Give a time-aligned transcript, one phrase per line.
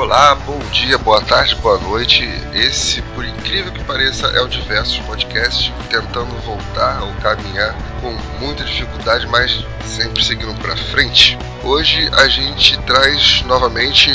[0.00, 2.24] Olá, bom dia, boa tarde, boa noite.
[2.54, 8.10] Esse, por incrível que pareça, é o Diversos Podcast, tentando voltar ou caminhar com
[8.42, 11.36] muita dificuldade, mas sempre seguindo para frente.
[11.62, 14.10] Hoje a gente traz novamente,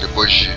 [0.00, 0.50] depois de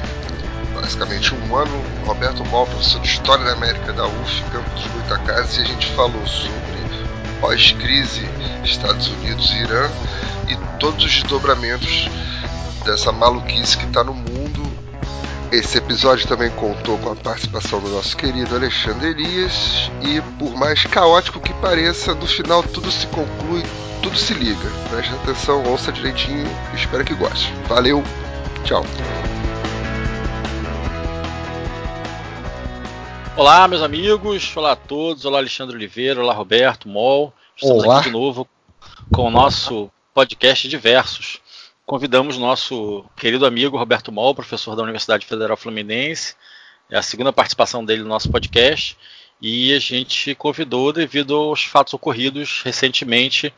[0.74, 5.58] basicamente um ano, Roberto Mal, professor de História da América da UF, Campus dos Goitacazes,
[5.60, 6.50] e a gente falou sobre
[7.40, 8.28] pós-crise
[8.64, 9.88] Estados Unidos e Irã
[10.48, 12.10] e todos os desdobramentos
[12.84, 14.64] dessa maluquice que está no mundo.
[15.52, 20.84] Esse episódio também contou com a participação do nosso querido Alexandre Elias e, por mais
[20.86, 23.64] caótico que pareça, no final tudo se conclui,
[24.02, 24.70] tudo se liga.
[24.90, 27.52] Preste atenção, ouça direitinho, espero que goste.
[27.68, 28.04] Valeu,
[28.64, 28.86] tchau.
[33.38, 37.34] Olá, meus amigos, olá a todos, olá Alexandre Oliveira, olá Roberto, Mol.
[37.56, 38.00] Estamos olá.
[38.00, 38.48] aqui de novo
[39.12, 41.40] com o nosso podcast Diversos
[41.86, 46.36] convidamos nosso querido amigo Roberto Mol, professor da Universidade Federal Fluminense.
[46.90, 48.98] É a segunda participação dele no nosso podcast.
[49.42, 53.54] E a gente convidou devido aos fatos ocorridos recentemente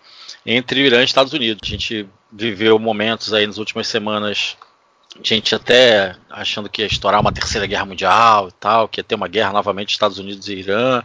[0.45, 1.61] entre Irã e Estados Unidos.
[1.64, 4.58] A gente viveu momentos aí nas últimas semanas,
[5.23, 9.16] gente até achando que ia estourar uma terceira guerra mundial e tal, que ia ter
[9.16, 11.03] uma guerra novamente Estados Unidos e Irã.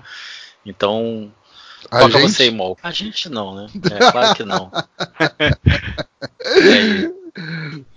[0.65, 1.31] Então,
[1.91, 2.31] a Toca gente?
[2.33, 2.79] você, Mol.
[2.83, 3.67] A gente não, né?
[3.91, 4.71] É claro que não.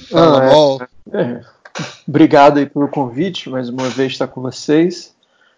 [0.10, 0.82] Fala, ah, Mol.
[1.12, 1.42] É, é.
[2.08, 5.14] Obrigado aí pelo convite, mais uma vez estar com vocês.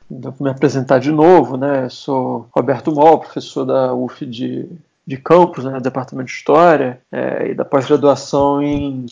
[0.10, 1.86] Então, vou me apresentar de novo, né?
[1.86, 4.68] Eu sou Roberto Mol, professor da UF de,
[5.06, 9.06] de Campos, né, Departamento de História, é, e da pós-graduação em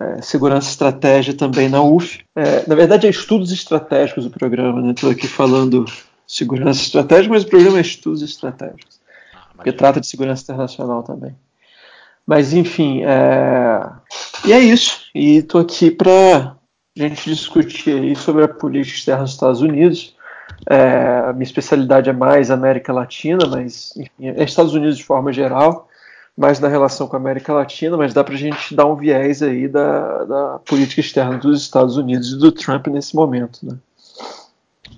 [0.00, 2.24] é, Segurança e Estratégia também na UF.
[2.34, 4.92] É, na verdade, é Estudos Estratégicos o programa, né?
[4.92, 5.84] Estou aqui falando
[6.26, 9.00] segurança estratégica, mas o programa é estudos estratégicos,
[9.34, 11.34] ah, porque trata de segurança internacional também.
[12.26, 13.88] Mas enfim, é...
[14.44, 15.02] e é isso.
[15.14, 16.56] E estou aqui para
[16.98, 20.16] a gente discutir aí sobre a política externa dos Estados Unidos.
[20.68, 21.22] É...
[21.28, 25.88] a minha especialidade é mais América Latina, mas enfim, é Estados Unidos de forma geral,
[26.36, 29.40] mais na relação com a América Latina, mas dá para a gente dar um viés
[29.40, 33.78] aí da, da política externa dos Estados Unidos e do Trump nesse momento, né?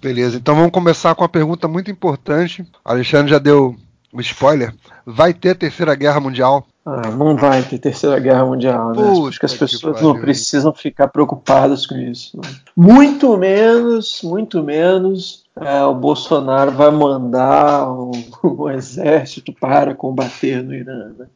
[0.00, 2.62] Beleza, então vamos começar com uma pergunta muito importante.
[2.62, 3.74] O Alexandre já deu
[4.12, 4.74] um spoiler.
[5.04, 6.66] Vai ter terceira guerra mundial?
[6.84, 9.28] Ah, não vai ter terceira guerra mundial, né?
[9.28, 12.38] Acho que as pessoas que não precisam ficar preocupadas com isso.
[12.40, 12.48] Né?
[12.74, 18.12] Muito menos, muito menos é, o Bolsonaro vai mandar o,
[18.42, 21.12] o, exército para combater no Irã.
[21.18, 21.26] Né?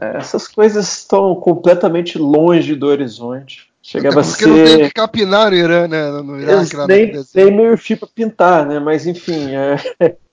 [0.00, 3.68] É, essas coisas estão completamente longe do horizonte.
[3.86, 4.48] Chegava é porque a ser...
[4.48, 6.10] não tem que capinar no Irã, né?
[6.10, 8.80] No Iraque, nem, nem meio fio para pintar, né?
[8.80, 10.16] Mas enfim, é...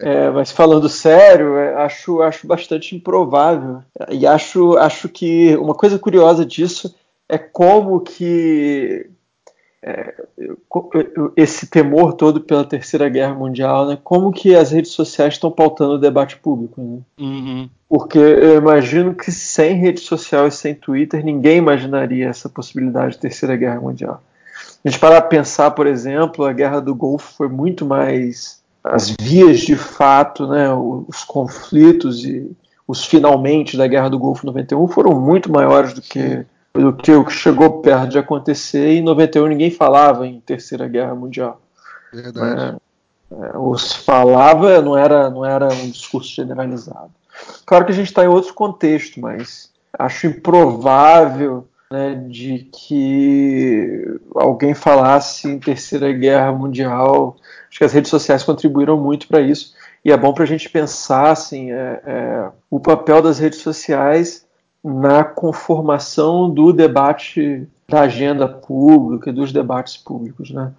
[0.00, 3.80] É, mas falando sério, é, acho, acho bastante improvável.
[4.10, 6.92] E acho, acho que uma coisa curiosa disso
[7.28, 9.08] é como que
[11.36, 13.98] esse temor todo pela Terceira Guerra Mundial, né?
[14.02, 16.98] Como que as redes sociais estão pautando o debate público, né?
[17.18, 17.70] Uhum.
[17.88, 23.20] Porque eu imagino que sem rede social e sem Twitter ninguém imaginaria essa possibilidade de
[23.20, 24.22] Terceira Guerra Mundial.
[24.84, 29.60] A gente para pensar, por exemplo, a Guerra do Golfo foi muito mais as vias
[29.60, 30.72] de fato, né?
[30.72, 32.50] Os conflitos e
[32.86, 37.24] os finalmente da Guerra do Golfo 91 foram muito maiores do que do que o
[37.24, 38.88] que chegou perto de acontecer.
[38.88, 41.60] E em 91 ninguém falava em Terceira Guerra Mundial.
[42.12, 42.76] Verdade.
[43.32, 47.10] É, é, os falava não era não era um discurso generalizado.
[47.64, 54.74] Claro que a gente está em outro contexto, mas acho improvável né, de que alguém
[54.74, 57.36] falasse em Terceira Guerra Mundial.
[57.68, 59.74] Acho que as redes sociais contribuíram muito para isso.
[60.04, 64.46] E é bom para a gente pensar assim, é, é, o papel das redes sociais
[64.82, 70.72] na conformação do debate da agenda pública e dos debates públicos, né?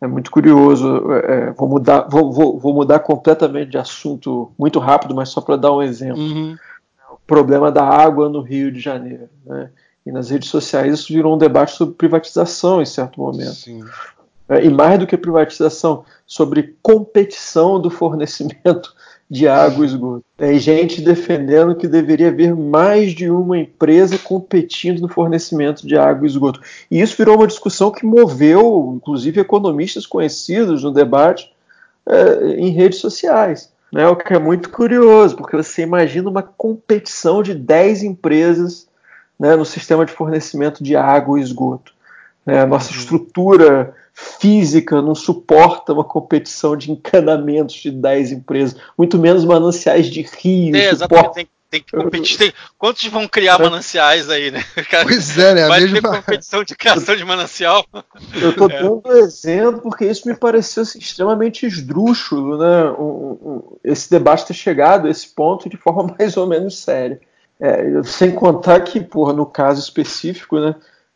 [0.00, 1.12] É muito curioso.
[1.12, 5.40] É, é, vou, mudar, vou, vou, vou, mudar completamente de assunto muito rápido, mas só
[5.40, 6.20] para dar um exemplo.
[6.20, 6.56] Uhum.
[7.10, 9.28] O problema da água no Rio de Janeiro.
[9.44, 9.70] Né?
[10.06, 13.58] E nas redes sociais isso virou um debate sobre privatização em certo momento.
[14.48, 18.94] É, e mais do que privatização, sobre competição do fornecimento
[19.30, 20.24] de água e esgoto.
[20.36, 26.26] Tem gente defendendo que deveria haver mais de uma empresa competindo no fornecimento de água
[26.26, 26.60] e esgoto.
[26.90, 31.52] E isso virou uma discussão que moveu, inclusive, economistas conhecidos no debate
[32.06, 33.70] é, em redes sociais.
[33.90, 38.86] Né, o que é muito curioso, porque você imagina uma competição de 10 empresas
[39.38, 41.94] né, no sistema de fornecimento de água e esgoto.
[42.48, 42.98] Né, a nossa uhum.
[42.98, 50.22] estrutura física não suporta uma competição de encanamentos de 10 empresas, muito menos mananciais de
[50.22, 50.74] rios.
[50.74, 52.38] É, exatamente, tem, tem que competir.
[52.38, 54.64] Tem, quantos vão criar mananciais aí, né?
[54.90, 55.68] Cara, pois é, né?
[55.68, 56.00] Vai mesma...
[56.00, 57.84] ter competição de criação de manancial.
[58.40, 58.82] Eu tô é.
[58.82, 62.90] dando exemplo porque isso me pareceu assim, extremamente esdrúxulo, né?
[62.92, 67.20] Um, um, esse debate ter chegado a esse ponto de forma mais ou menos séria.
[67.60, 70.74] É, sem contar que, porra, no caso específico, né?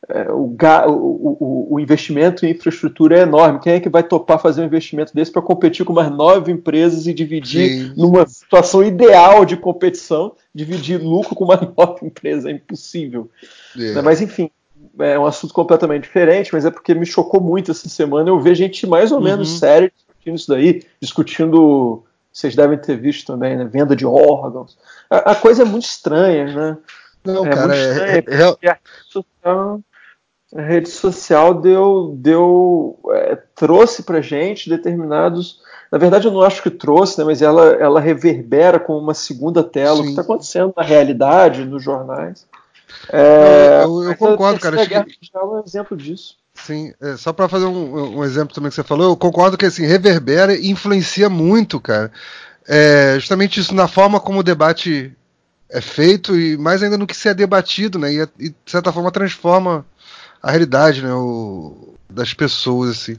[0.08, 0.56] É, o,
[0.88, 3.60] o, o, investimento em infraestrutura é enorme.
[3.60, 7.06] Quem é que vai topar fazer um investimento desse para competir com umas nove empresas
[7.06, 7.94] e dividir Sim.
[7.96, 12.50] numa situação ideal de competição, dividir lucro com uma nova empresa?
[12.50, 13.30] É impossível.
[13.78, 14.02] É.
[14.02, 14.50] Mas enfim,
[14.98, 18.56] é um assunto completamente diferente, mas é porque me chocou muito essa semana eu ver
[18.56, 19.24] gente mais ou uhum.
[19.24, 24.76] menos séria discutindo isso daí, discutindo, vocês devem ter visto também, né, venda de órgãos.
[25.10, 26.78] A, a coisa é muito estranha, né?
[27.24, 28.24] Não, é cara, é, é,
[28.64, 28.78] é,
[30.54, 35.60] a rede social deu, deu é, trouxe para gente determinados.
[35.90, 39.62] Na verdade, eu não acho que trouxe, né, mas ela, ela reverbera como uma segunda
[39.62, 40.00] tela Sim.
[40.00, 42.46] o que está acontecendo na realidade, nos jornais.
[43.10, 44.80] É, eu, eu, eu concordo, cara.
[44.80, 45.16] A guerra que...
[45.34, 46.36] é um exemplo disso.
[46.54, 49.64] Sim, é, só para fazer um, um, exemplo também que você falou, eu concordo que
[49.64, 52.12] assim, reverbera e influencia muito, cara.
[52.68, 55.12] É, justamente isso na forma como o debate
[55.70, 58.12] é feito e mais ainda no que se é debatido, né?
[58.12, 59.84] E, e de certa forma transforma
[60.42, 61.12] a realidade, né?
[61.12, 63.16] O, das pessoas, assim.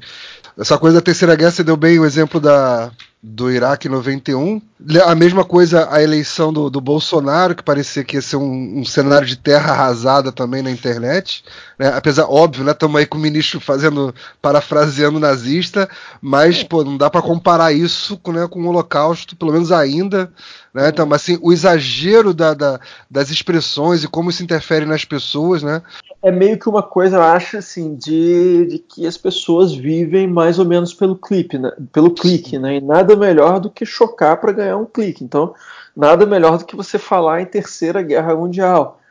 [0.58, 2.92] Essa coisa da Terceira Guerra, você deu bem o exemplo da,
[3.26, 4.62] do Iraque em 91.
[5.06, 8.86] A mesma coisa a eleição do, do Bolsonaro, que parecia que ia ser um, um
[8.86, 11.44] cenário de terra arrasada também na internet.
[11.80, 11.88] Né?
[11.88, 12.72] Apesar, óbvio, né?
[12.72, 15.90] Estamos aí com o ministro fazendo, parafraseando nazista,
[16.22, 20.32] mas pô, não dá para comparar isso com, né, com o Holocausto, pelo menos ainda.
[20.72, 20.90] Né?
[20.90, 22.80] Então, assim, o exagero da, da,
[23.10, 25.82] das expressões e como isso interfere nas pessoas, né?
[26.24, 30.58] É meio que uma coisa, eu acho, assim, de, de que as pessoas vivem mais
[30.58, 31.70] ou menos pelo clipe, né?
[31.92, 32.78] pelo clique, né?
[32.78, 35.22] E nada melhor do que chocar para ganhar um clique.
[35.22, 35.54] Então,
[35.94, 39.02] nada melhor do que você falar em Terceira Guerra Mundial.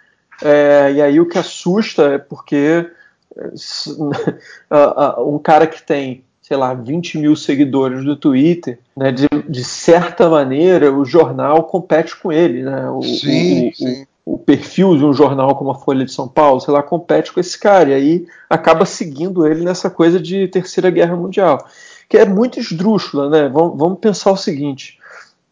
[0.42, 2.90] É, e aí o que assusta é porque
[5.18, 10.30] um cara que tem, sei lá, 20 mil seguidores no Twitter, né, de, de certa
[10.30, 12.88] maneira o jornal compete com ele, né?
[12.88, 16.60] O, sim, o, sim o perfil de um jornal como a Folha de São Paulo,
[16.60, 20.90] sei lá, compete com esse cara, e aí acaba seguindo ele nessa coisa de Terceira
[20.90, 21.66] Guerra Mundial,
[22.08, 23.48] que é muito esdrúxula, né?
[23.48, 24.98] Vamos, vamos pensar o seguinte: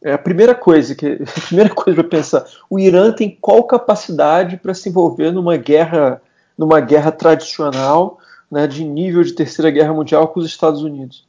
[0.02, 4.56] é a primeira coisa que a primeira coisa para pensar, o Irã tem qual capacidade
[4.56, 6.22] para se envolver numa guerra,
[6.56, 8.18] numa guerra tradicional,
[8.50, 11.28] né, de nível de Terceira Guerra Mundial com os Estados Unidos?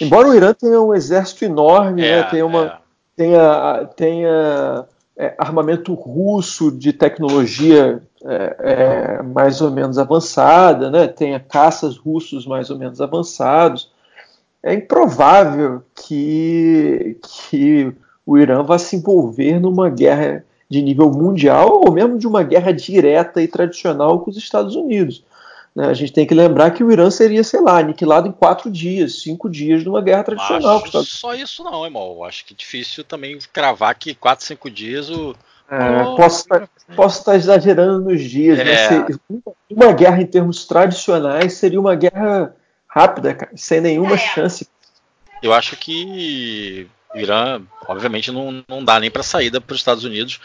[0.00, 2.78] Embora o Irã tenha um exército enorme, é, né, tenha uma é.
[3.16, 4.86] tenha, tenha
[5.16, 11.06] é, armamento russo de tecnologia é, é, mais ou menos avançada, né?
[11.06, 13.90] tenha caças russos mais ou menos avançados,
[14.62, 17.92] é improvável que, que
[18.24, 22.72] o Irã vá se envolver numa guerra de nível mundial ou mesmo de uma guerra
[22.72, 25.24] direta e tradicional com os Estados Unidos.
[25.74, 25.86] Né?
[25.86, 29.22] A gente tem que lembrar que o Irã seria, sei lá, aniquilado em quatro dias,
[29.22, 30.82] cinco dias numa guerra tradicional.
[30.84, 32.22] Acho só isso não, irmão.
[32.24, 35.34] Acho que é difícil também cravar que quatro, cinco dias o.
[35.70, 39.06] É, oh, posso, estar, posso estar exagerando nos dias, é.
[39.70, 42.54] uma guerra em termos tradicionais seria uma guerra
[42.86, 44.18] rápida, cara, sem nenhuma é.
[44.18, 44.68] chance.
[45.42, 50.04] Eu acho que o Irã, obviamente, não, não dá nem para saída para os Estados
[50.04, 50.40] Unidos,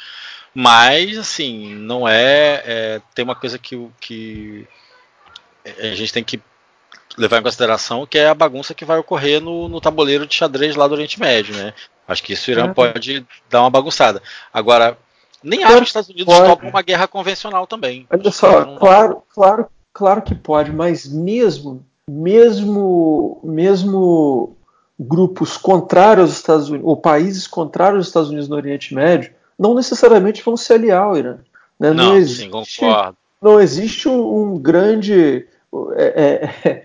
[0.54, 4.66] mas assim, não é, é, Tem uma coisa que, que
[5.80, 6.42] a gente tem que
[7.18, 10.76] levar em consideração que é a bagunça que vai ocorrer no, no tabuleiro de xadrez
[10.76, 11.74] lá do Oriente Médio, né?
[12.08, 12.74] Acho que isso o Irã é.
[12.74, 14.22] pode dar uma bagunçada.
[14.54, 14.98] Agora,
[15.44, 16.48] nem acho que os Estados Unidos pode.
[16.48, 18.08] topam uma guerra convencional também.
[18.10, 18.78] Olha só, não...
[18.78, 24.56] claro, claro, claro que pode, mas mesmo, mesmo, mesmo
[24.98, 29.74] grupos contrários aos Estados Unidos, ou países contrários aos Estados Unidos no Oriente Médio, não
[29.74, 31.38] necessariamente vão se aliar ao Irã.
[31.80, 31.92] Né?
[31.92, 33.18] Não, não existe, sim, concordo.
[33.42, 35.46] Não existe um, um grande
[35.96, 36.84] é, é, é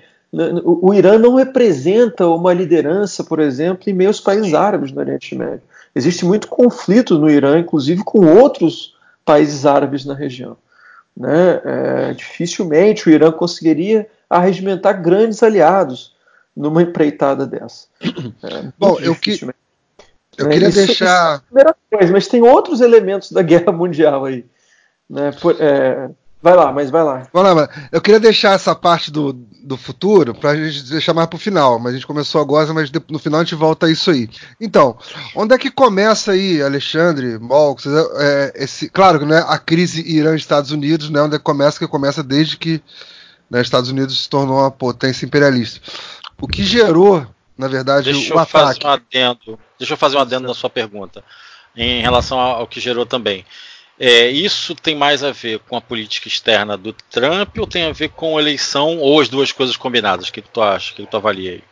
[0.65, 5.35] o Irã não representa uma liderança, por exemplo, em meio aos países árabes no Oriente
[5.35, 5.63] Médio.
[5.95, 10.57] Existe muito conflito no Irã, inclusive com outros países árabes na região.
[11.15, 11.61] Né?
[11.65, 16.15] É, dificilmente o Irã conseguiria arregimentar grandes aliados
[16.57, 17.87] numa empreitada dessa.
[18.43, 19.39] É, Bom, eu, que,
[20.39, 21.43] eu queria isso, deixar.
[21.51, 24.45] Isso é coisa, mas tem outros elementos da guerra mundial aí.
[25.09, 25.31] Né?
[25.41, 26.11] Por, é,
[26.43, 27.23] Vai lá, mas vai lá.
[27.33, 31.29] Vai lá, eu queria deixar essa parte do, do futuro para a gente deixar mais
[31.29, 33.91] para o final, mas a gente começou agora, mas no final a gente volta a
[33.91, 34.29] isso aí.
[34.61, 34.99] Então,
[35.37, 37.77] onde é que começa aí, Alexandre, Mol,
[38.17, 41.79] é, esse, claro que não é a crise Irã-Estados Unidos, né, onde é que começa,
[41.79, 42.83] que começa desde que
[43.49, 45.81] né, Estados Unidos se tornou uma potência imperialista.
[46.41, 47.25] O que gerou,
[47.57, 48.85] na verdade, deixa o ataque...
[48.85, 51.23] Um adendo, deixa eu fazer um adendo na sua pergunta.
[51.77, 53.45] em relação ao que gerou também.
[54.05, 57.93] É, isso tem mais a ver com a política externa do Trump ou tem a
[57.93, 60.27] ver com a eleição ou as duas coisas combinadas?
[60.27, 60.91] O que, que tu acha?
[60.91, 61.65] O que, que tu avalia aí?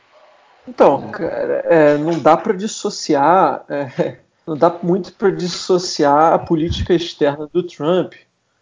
[0.69, 6.95] Então, cara, é, não dá para dissociar, é, não dá muito para dissociar a política
[6.95, 8.15] externa do Trump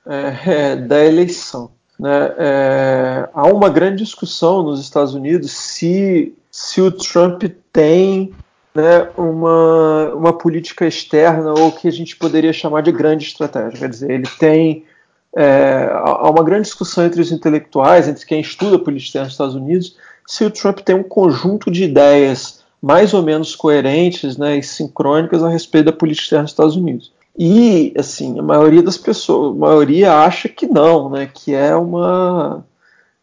[0.07, 1.71] é, é, da eleição.
[2.01, 2.35] Né?
[2.39, 8.33] É, há uma grande discussão nos Estados Unidos se, se o Trump tem
[8.79, 13.81] né, uma, uma política externa ou que a gente poderia chamar de grande estratégia.
[13.81, 14.85] Quer dizer, ele tem.
[15.37, 19.55] É, há uma grande discussão entre os intelectuais, entre quem estuda política externa nos Estados
[19.57, 24.63] Unidos, se o Trump tem um conjunto de ideias mais ou menos coerentes né, e
[24.63, 27.13] sincrônicas a respeito da política externa dos Estados Unidos.
[27.37, 32.65] E, assim, a maioria das pessoas, a maioria acha que não, né, que é uma,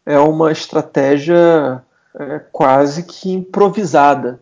[0.04, 1.82] é uma estratégia
[2.18, 4.38] é, quase que improvisada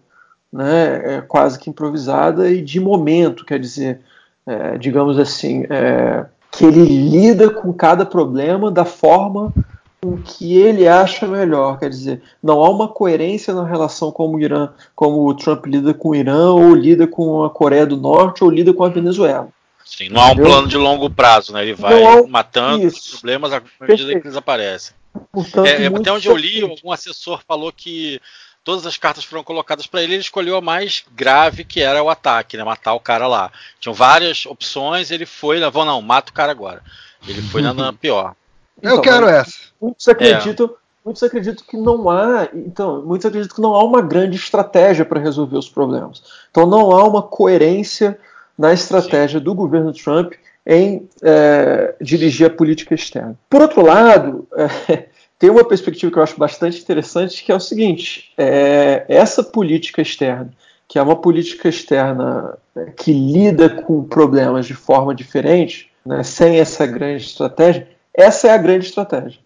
[0.54, 4.00] né, é quase que improvisada e de momento, quer dizer,
[4.46, 9.52] é, digamos assim, é, que ele lida com cada problema da forma
[10.00, 14.40] com que ele acha melhor, quer dizer, não há uma coerência na relação como o
[14.40, 18.44] Irã, como o Trump lida com o Irã, ou lida com a Coreia do Norte,
[18.44, 19.48] ou lida com a Venezuela.
[19.84, 21.62] Sim, não há um plano de longo prazo, né?
[21.62, 22.26] Ele vai há...
[22.26, 24.94] matando os problemas à medida que eles aparecem.
[25.32, 28.20] Portanto, é, até onde eu li, algum assessor falou que
[28.64, 32.08] todas as cartas foram colocadas para ele, ele escolheu a mais grave, que era o
[32.08, 32.64] ataque, né?
[32.64, 33.52] Matar o cara lá.
[33.78, 36.82] Tinham várias opções, ele foi, levou, não, mata o cara agora.
[37.28, 38.34] Ele foi na, na pior.
[38.76, 39.52] Então, eu quero essa.
[39.80, 40.70] Muitos acreditam, é.
[41.04, 45.20] muitos acreditam que não há, então, muitos acreditam que não há uma grande estratégia para
[45.20, 46.24] resolver os problemas.
[46.50, 48.18] Então não há uma coerência
[48.58, 49.44] na estratégia Sim.
[49.44, 50.34] do governo Trump
[50.66, 53.38] em é, dirigir a política externa.
[53.48, 54.46] Por outro lado,
[54.88, 59.42] é, tem uma perspectiva que eu acho bastante interessante, que é o seguinte: é, essa
[59.42, 60.50] política externa,
[60.88, 66.58] que é uma política externa né, que lida com problemas de forma diferente, né, sem
[66.58, 69.40] essa grande estratégia, essa é a grande estratégia.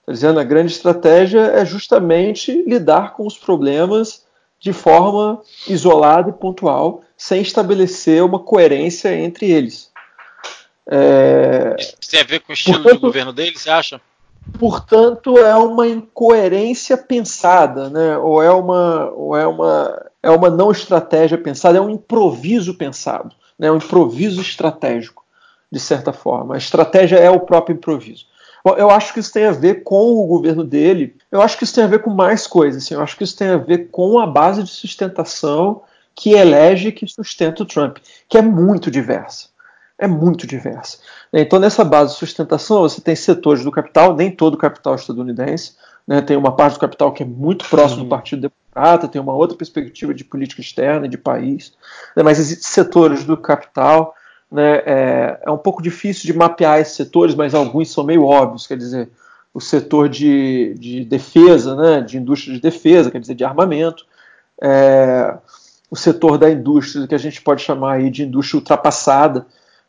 [0.00, 4.24] Está dizendo, a grande estratégia é justamente lidar com os problemas
[4.58, 9.90] de forma isolada e pontual, sem estabelecer uma coerência entre eles.
[10.88, 11.74] É...
[11.78, 14.00] Isso tem a ver com o estilo Portanto, de governo dele, você acha?
[14.58, 18.16] Portanto é uma incoerência pensada, né?
[18.18, 23.34] ou, é uma, ou é, uma, é uma não estratégia pensada, é um improviso pensado,
[23.58, 23.70] né?
[23.70, 25.24] um improviso estratégico,
[25.70, 26.54] de certa forma.
[26.54, 28.26] A estratégia é o próprio improviso.
[28.76, 31.74] Eu acho que isso tem a ver com o governo dele, eu acho que isso
[31.74, 32.94] tem a ver com mais coisas, assim.
[32.94, 35.82] eu acho que isso tem a ver com a base de sustentação
[36.16, 37.98] que elege que sustenta o Trump,
[38.28, 39.48] que é muito diversa
[39.98, 40.98] é muito diversa.
[41.32, 45.74] Então, nessa base de sustentação, você tem setores do capital, nem todo o capital estadunidense,
[46.06, 49.34] né, tem uma parte do capital que é muito próximo do Partido Democrata, tem uma
[49.34, 51.74] outra perspectiva de política externa de país,
[52.14, 54.14] né, mas existem setores do capital,
[54.50, 58.66] né, é, é, um pouco difícil de mapear esses setores, mas alguns são meio óbvios,
[58.66, 59.08] quer dizer,
[59.52, 64.06] o setor de, de defesa, né, de indústria de defesa, quer dizer, de armamento,
[64.62, 65.36] é,
[65.90, 69.46] o setor da indústria que a gente pode chamar aí de indústria ultrapassada,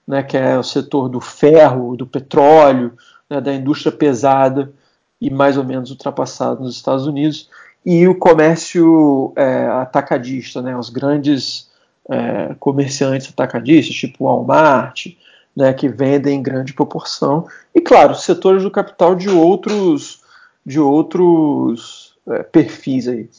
[0.08, 2.94] né, que é o setor do ferro, do petróleo,
[3.30, 4.72] né, da indústria pesada
[5.20, 7.50] e mais ou menos ultrapassado nos Estados Unidos,
[7.86, 11.70] e o comércio é, atacadista, né, os grandes
[12.10, 15.08] é, comerciantes atacadistas, tipo Walmart,
[15.56, 20.22] né, que vendem em grande proporção, e claro, setores do capital de outros
[20.66, 23.30] de outros é, perfis aí.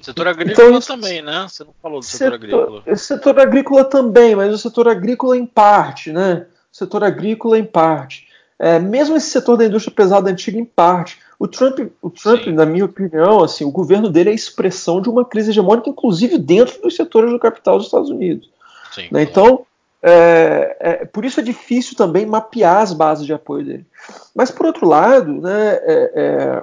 [0.00, 1.46] Setor agrícola então, também, né?
[1.48, 2.96] Você não falou do setor, setor agrícola.
[2.96, 6.46] Setor agrícola também, mas o setor agrícola em parte, né?
[6.72, 8.28] O setor agrícola em parte.
[8.58, 11.18] É, mesmo esse setor da indústria pesada antiga em parte.
[11.38, 15.08] O Trump, o Trump na minha opinião, assim, o governo dele é a expressão de
[15.08, 18.50] uma crise hegemônica, inclusive dentro dos setores do capital dos Estados Unidos.
[18.92, 19.22] Sim, né?
[19.22, 19.64] Então,
[20.02, 23.86] é, é, por isso é difícil também mapear as bases de apoio dele.
[24.34, 26.62] Mas, por outro lado, né, é, é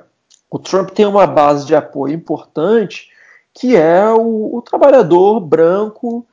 [0.56, 3.10] o Trump tem uma base de apoio importante
[3.54, 6.26] que é o, o trabalhador branco,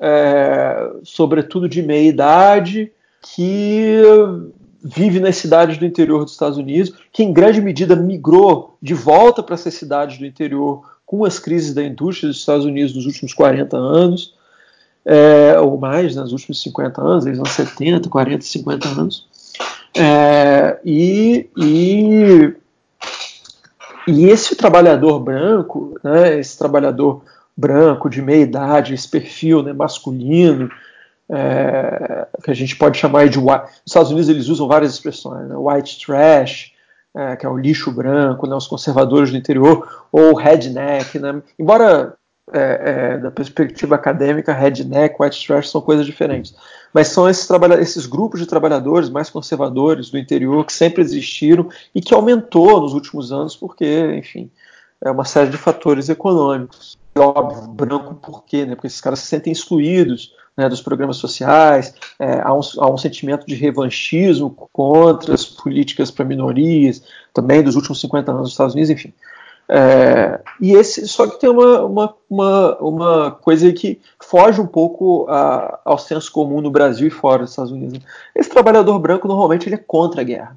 [0.00, 2.90] é, sobretudo de meia idade,
[3.20, 4.02] que
[4.82, 9.42] vive nas cidades do interior dos Estados Unidos, que em grande medida migrou de volta
[9.42, 13.34] para essas cidades do interior com as crises da indústria dos Estados Unidos nos últimos
[13.34, 14.34] 40 anos,
[15.04, 19.26] é, ou mais, nos últimos 50 anos, desde os anos 70, 40, 50 anos.
[19.94, 22.54] É, e, e
[24.06, 27.22] e esse trabalhador branco, né, esse trabalhador
[27.56, 30.70] branco de meia idade, esse perfil né, masculino,
[31.28, 33.62] é, que a gente pode chamar de white.
[33.62, 36.72] Nos Estados Unidos eles usam várias expressões, né, white trash,
[37.14, 41.18] é, que é o lixo branco, né, os conservadores do interior, ou redneck.
[41.18, 42.14] Né, embora
[42.52, 46.54] é, é, da perspectiva acadêmica, redneck, white trash são coisas diferentes.
[46.92, 47.48] Mas são esses,
[47.80, 52.94] esses grupos de trabalhadores mais conservadores do interior que sempre existiram e que aumentou nos
[52.94, 54.50] últimos anos porque, enfim,
[55.04, 56.96] é uma série de fatores econômicos.
[57.18, 58.64] Óbvio, branco por quê?
[58.64, 58.74] Né?
[58.74, 62.96] Porque esses caras se sentem excluídos né, dos programas sociais, é, há, um, há, um,
[62.96, 67.02] sentimento de revanchismo contra as políticas para minorias,
[67.34, 69.12] também dos últimos 50 anos dos Estados Unidos, enfim.
[69.68, 75.26] É, e esse, só que tem uma, uma, uma, uma coisa que foge um pouco
[75.28, 77.98] a, ao senso comum no Brasil e fora dos Estados Unidos.
[77.98, 78.04] Né?
[78.34, 80.56] Esse trabalhador branco normalmente ele é contra a guerra.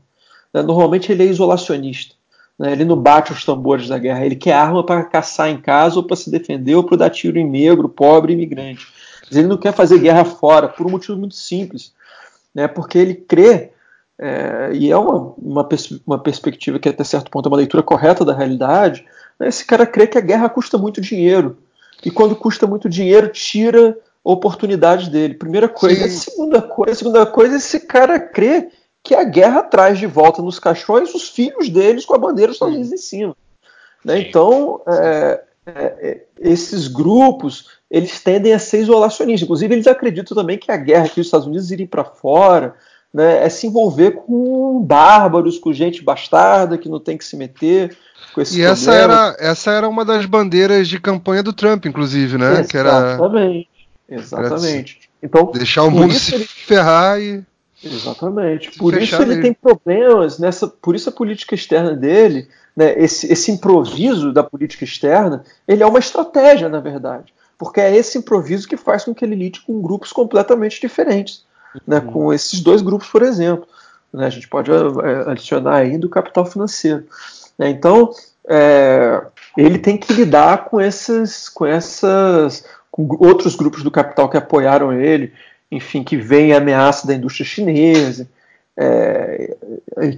[0.54, 0.62] Né?
[0.62, 2.16] Normalmente ele é isolacionista.
[2.58, 2.72] Né?
[2.72, 4.26] Ele não bate os tambores da guerra.
[4.26, 7.40] Ele quer arma para caçar em casa ou para se defender ou para dar tiro
[7.40, 8.86] em negro, pobre, imigrante.
[9.28, 11.94] Mas ele não quer fazer guerra fora por um motivo muito simples,
[12.54, 12.68] né?
[12.68, 13.72] Porque ele crê
[14.20, 17.82] é, e é uma, uma, pers uma, perspectiva que até certo ponto é uma leitura
[17.82, 19.06] correta da realidade,
[19.40, 21.58] né, esse cara crê que a guerra custa muito dinheiro.
[22.04, 25.34] E quando custa muito dinheiro, tira oportunidades dele.
[25.34, 26.06] Primeira coisa.
[26.06, 28.70] A segunda coisa, a segunda coisa, esse cara crê
[29.04, 32.58] que a guerra traz de volta nos caixões os filhos deles com a bandeira dos
[32.58, 33.36] Estados Unidos em cima.
[34.04, 34.20] Né?
[34.20, 39.44] Então, é, é, é, esses grupos eles tendem a ser isolacionistas.
[39.44, 42.76] Inclusive, eles acreditam também que a guerra que os Estados Unidos irem para fora,
[43.14, 47.98] né, é se envolver com bárbaros, com gente bastarda que não tem que se meter.
[48.34, 52.38] Com esse e essa era, essa era uma das bandeiras de campanha do Trump, inclusive,
[52.38, 52.60] né?
[52.60, 53.70] Exatamente.
[54.10, 54.22] Era...
[54.22, 55.10] Exatamente.
[55.22, 56.46] Então, deixar o mundo se ele...
[56.46, 57.44] ferrar e.
[57.84, 58.78] Exatamente.
[58.78, 59.42] Por isso ele nele.
[59.42, 60.68] tem problemas nessa.
[60.68, 65.86] Por isso a política externa dele, né, esse, esse improviso da política externa, ele é
[65.86, 67.34] uma estratégia, na verdade.
[67.58, 71.44] Porque é esse improviso que faz com que ele lide com grupos completamente diferentes
[71.88, 72.12] né, uhum.
[72.12, 73.68] com esses dois grupos, por exemplo.
[74.14, 77.06] Né, a gente pode é, adicionar ainda o capital financeiro.
[77.58, 78.12] Né, então,
[78.48, 79.22] é,
[79.58, 84.94] ele tem que lidar com esses, com essas, com outros grupos do capital que apoiaram
[84.94, 85.34] ele,
[85.72, 88.28] enfim, que vem a ameaça da indústria chinesa,
[88.76, 89.58] é,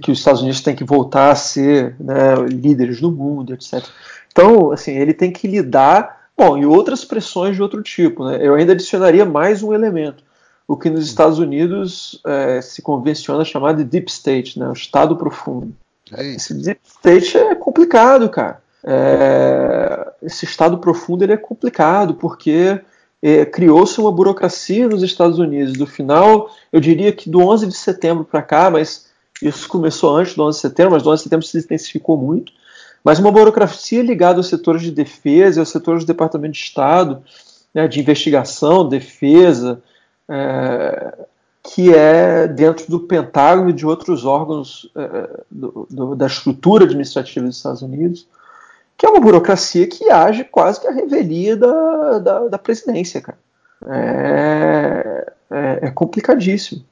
[0.00, 3.84] que os Estados Unidos têm que voltar a ser né, líderes do mundo, etc.
[4.30, 8.24] Então, assim, ele tem que lidar, bom, e outras pressões de outro tipo.
[8.24, 8.38] Né?
[8.40, 10.22] Eu ainda adicionaria mais um elemento
[10.66, 15.16] o que nos Estados Unidos é, se convenciona chamar de deep state, né, o estado
[15.16, 15.74] profundo.
[16.12, 18.60] É esse deep state é complicado, cara.
[18.84, 22.80] É, esse estado profundo ele é complicado porque
[23.22, 25.74] é, criou-se uma burocracia nos Estados Unidos.
[25.74, 29.06] Do final, eu diria que do 11 de setembro para cá, mas
[29.40, 32.52] isso começou antes do 11 de setembro, mas do 11 de setembro se intensificou muito.
[33.04, 37.22] Mas uma burocracia ligada aos setores de defesa, aos setores do Departamento de Estado,
[37.74, 39.82] né, de investigação, defesa,
[40.28, 41.26] é,
[41.62, 47.46] que é dentro do Pentágono e de outros órgãos é, do, do, da estrutura administrativa
[47.46, 48.26] dos Estados Unidos,
[48.96, 53.38] que é uma burocracia que age quase que a revelia da, da, da presidência, cara.
[53.86, 56.84] É, é, é, complicadíssimo.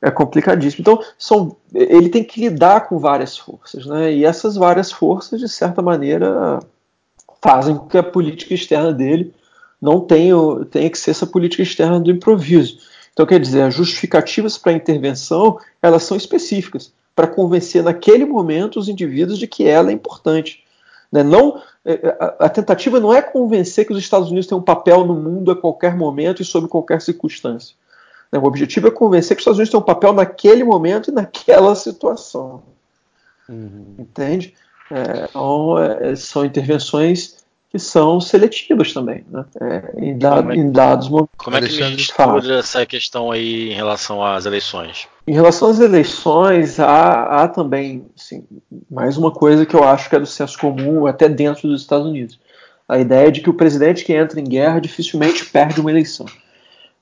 [0.00, 0.82] É complicadíssimo.
[0.82, 4.12] Então, são, ele tem que lidar com várias forças, né?
[4.12, 6.60] E essas várias forças, de certa maneira,
[7.42, 9.34] fazem com que a política externa dele
[9.80, 10.30] não tem,
[10.70, 12.78] tem que ser essa política externa do improviso.
[13.12, 18.78] Então, quer dizer, as justificativas para a intervenção elas são específicas para convencer naquele momento
[18.78, 20.62] os indivíduos de que ela é importante.
[21.10, 21.22] Né?
[21.22, 24.62] Não, é, é, a, a tentativa não é convencer que os Estados Unidos têm um
[24.62, 27.74] papel no mundo a qualquer momento e sob qualquer circunstância.
[28.30, 28.38] Né?
[28.38, 31.74] O objetivo é convencer que os Estados Unidos têm um papel naquele momento e naquela
[31.74, 32.62] situação.
[33.48, 33.94] Uhum.
[33.98, 34.54] Entende?
[34.90, 37.35] É, então, é, são intervenções
[37.76, 39.44] que são seletivas também, né?
[39.60, 41.34] É, em, dado, é, em, dados momentos.
[41.36, 45.06] Como é que mistura essa questão aí em relação às eleições?
[45.26, 48.44] Em relação às eleições, há, há também assim,
[48.90, 52.06] mais uma coisa que eu acho que é do senso comum até dentro dos Estados
[52.06, 52.40] Unidos.
[52.88, 56.24] A ideia de que o presidente que entra em guerra dificilmente perde uma eleição.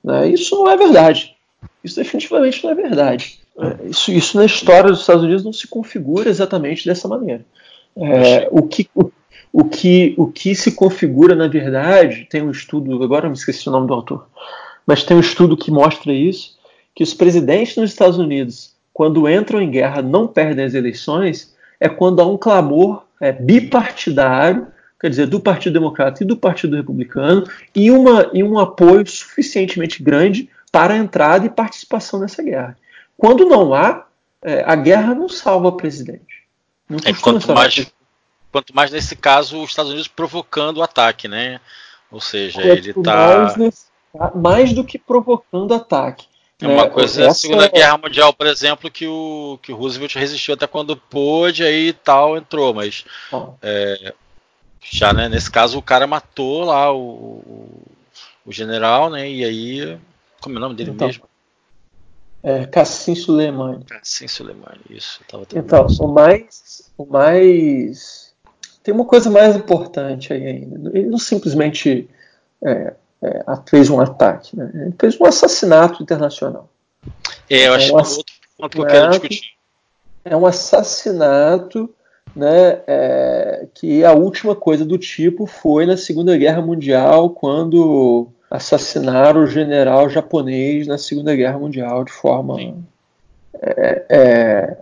[0.03, 0.27] Né?
[0.27, 1.35] Isso não é verdade.
[1.83, 3.39] Isso definitivamente não é verdade.
[3.57, 7.45] É, isso, isso na história dos Estados Unidos não se configura exatamente dessa maneira.
[7.95, 9.09] É, o, que, o,
[9.51, 13.69] o que, o que se configura, na verdade, tem um estudo, agora eu me esqueci
[13.69, 14.27] o nome do autor,
[14.85, 16.57] mas tem um estudo que mostra isso,
[16.93, 21.89] que os presidentes nos Estados Unidos, quando entram em guerra, não perdem as eleições, é
[21.89, 24.67] quando há um clamor é, bipartidário,
[24.99, 30.01] quer dizer, do Partido Democrata e do Partido Republicano, e, uma, e um apoio suficientemente
[30.01, 32.77] grande para a entrada e participação nessa guerra.
[33.17, 34.05] Quando não há,
[34.41, 36.43] é, a guerra não salva o presidente.
[36.89, 37.91] Não é, quanto mais,
[38.55, 41.59] Quanto mais nesse caso, os Estados Unidos provocando o ataque, né?
[42.09, 43.53] Ou seja, Quanto ele está.
[44.33, 46.25] Mais, do que provocando ataque.
[46.61, 47.69] É uma é, coisa, a Segunda é...
[47.69, 52.37] Guerra Mundial, por exemplo, que o, que o Roosevelt resistiu até quando pôde, aí tal,
[52.37, 53.03] entrou, mas.
[53.33, 53.49] Ah.
[53.61, 54.13] É,
[54.81, 55.27] Já, né?
[55.27, 57.81] Nesse caso, o cara matou lá o, o,
[58.45, 59.29] o general, né?
[59.29, 59.99] E aí.
[60.39, 61.25] Como é o nome dele então, mesmo?
[62.41, 63.83] É, Cassim Suleimani.
[63.83, 65.19] Cassim Suleimani, isso.
[65.27, 68.24] então, o mais, o mais.
[68.85, 70.91] Tem uma coisa mais importante aí ainda.
[70.95, 72.07] Ele não simplesmente
[72.63, 74.69] é, é, fez um ataque, né?
[74.75, 76.69] ele fez um assassinato internacional.
[77.49, 78.23] É, eu acho que é um outro
[78.55, 79.55] ponto que eu quero discutir.
[80.23, 81.89] É um assassinato
[82.35, 89.41] né, é, que a última coisa do tipo foi na Segunda Guerra Mundial, quando assassinaram
[89.41, 92.59] o general japonês na Segunda Guerra Mundial de forma.
[93.59, 94.77] É, é,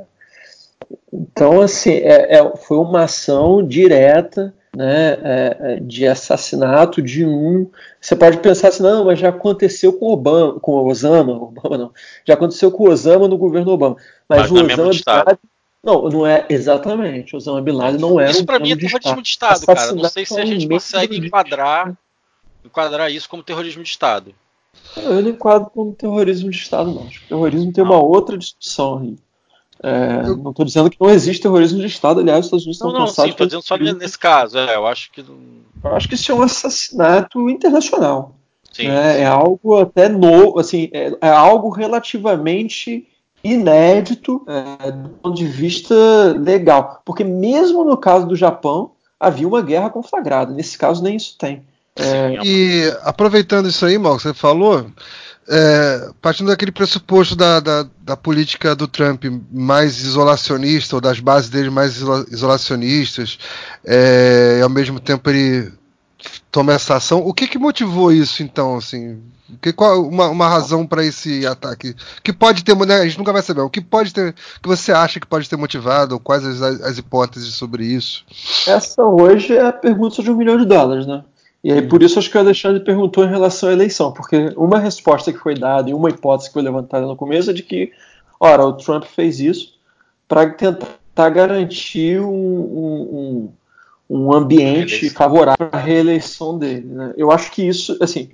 [1.12, 7.70] então, assim, é, é, foi uma ação direta né, é, de assassinato de um.
[8.02, 11.92] Você pode pensar assim, não, mas já aconteceu com Obama, com Osama, Obama não,
[12.26, 13.96] já aconteceu com Osama no governo Obama.
[14.28, 15.40] Mas, mas o Osama
[15.84, 17.36] não, não é exatamente.
[17.36, 18.32] Osama Bin Laden não era.
[18.32, 19.94] Isso para mim é terrorismo de Estado, de Estado cara.
[19.94, 21.94] Não sei se a gente consegue enquadrar,
[22.66, 24.34] enquadrar isso como terrorismo de Estado.
[24.96, 27.06] Eu não enquadro como terrorismo de Estado, não.
[27.06, 27.92] Acho que terrorismo tem não.
[27.92, 29.18] uma outra discussão aí.
[29.84, 30.38] É, eu...
[30.38, 33.00] Não estou dizendo que não existe terrorismo de Estado, aliás, os Estados Unidos não, estão
[33.00, 33.26] não, cansados.
[33.26, 34.58] Sim, estou dizendo só nesse caso.
[34.58, 35.22] É, eu acho que.
[35.22, 38.34] Eu acho que isso é um assassinato internacional.
[38.72, 39.20] Sim, é, sim.
[39.20, 43.08] é algo até novo, assim, é, é algo relativamente
[43.44, 45.94] inédito é, do ponto de vista
[46.40, 47.02] legal.
[47.04, 50.54] Porque mesmo no caso do Japão, havia uma guerra conflagrada.
[50.54, 51.62] Nesse caso, nem isso tem.
[51.96, 52.40] É...
[52.44, 54.88] E aproveitando isso aí, Mal, que você falou,
[55.48, 61.50] é, partindo daquele pressuposto da, da, da, política do Trump mais isolacionista, ou das bases
[61.50, 62.02] dele mais
[62.32, 63.38] isolacionistas,
[63.86, 65.72] é, e ao mesmo tempo ele
[66.52, 69.22] toma essa ação, o que, que motivou isso então, assim?
[69.62, 71.96] Que, qual uma, uma razão para esse ataque?
[72.24, 73.62] Que pode ter, né, a gente nunca vai saber.
[73.62, 76.20] O que pode ter, que você acha que pode ter motivado?
[76.20, 78.26] Quais as, as hipóteses sobre isso?
[78.66, 81.24] Essa hoje é a pergunta de um milhão de dólares, né?
[81.64, 84.80] E aí por isso acho que o Alexandre perguntou em relação à eleição, porque uma
[84.80, 87.92] resposta que foi dada e uma hipótese que foi levantada no começo é de que,
[88.40, 89.74] ora, o Trump fez isso
[90.28, 93.54] para tentar garantir um, um,
[94.10, 96.88] um ambiente favorável à reeleição dele.
[96.88, 97.14] Né?
[97.16, 98.32] Eu acho que isso, assim,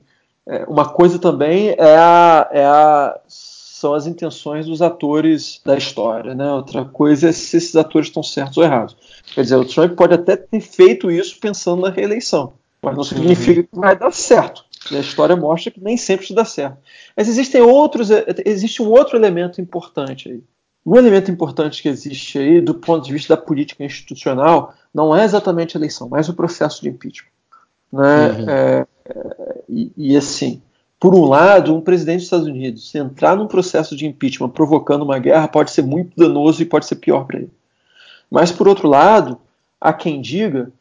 [0.47, 6.33] é, uma coisa também é a, é a, são as intenções dos atores da história,
[6.33, 6.51] né?
[6.51, 8.97] Outra coisa é se esses atores estão certos ou errados.
[9.33, 13.63] Quer dizer, o Trump pode até ter feito isso pensando na reeleição, mas não significa
[13.63, 14.65] que vai dar certo.
[14.91, 16.77] E a história mostra que nem sempre isso dá certo.
[17.15, 18.09] Mas existem outros,
[18.45, 20.43] existe um outro elemento importante aí.
[20.85, 25.23] Um elemento importante que existe aí, do ponto de vista da política institucional, não é
[25.23, 27.29] exatamente a eleição, mas o processo de impeachment.
[27.91, 28.29] Né?
[28.29, 28.49] Uhum.
[28.49, 28.87] É,
[29.67, 30.61] e, e, assim,
[30.99, 35.19] por um lado, um presidente dos Estados Unidos entrar num processo de impeachment provocando uma
[35.19, 37.51] guerra pode ser muito danoso e pode ser pior para ele.
[38.31, 39.39] Mas, por outro lado,
[39.79, 40.71] há quem diga,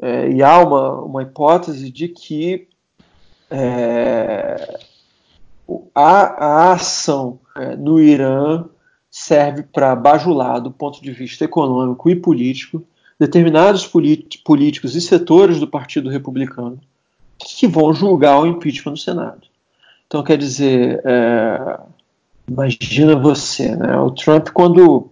[0.00, 2.68] é, e há uma, uma hipótese de que
[3.50, 4.78] é,
[5.94, 8.64] a, a, ação é, no Irã
[9.10, 12.84] serve para bajular, do ponto de vista econômico e político,
[13.18, 16.78] determinados políticos e setores do Partido Republicano
[17.38, 19.42] que vão julgar o impeachment no Senado.
[20.06, 21.80] Então, quer dizer, é,
[22.48, 25.10] imagina você, né, o Trump, quando.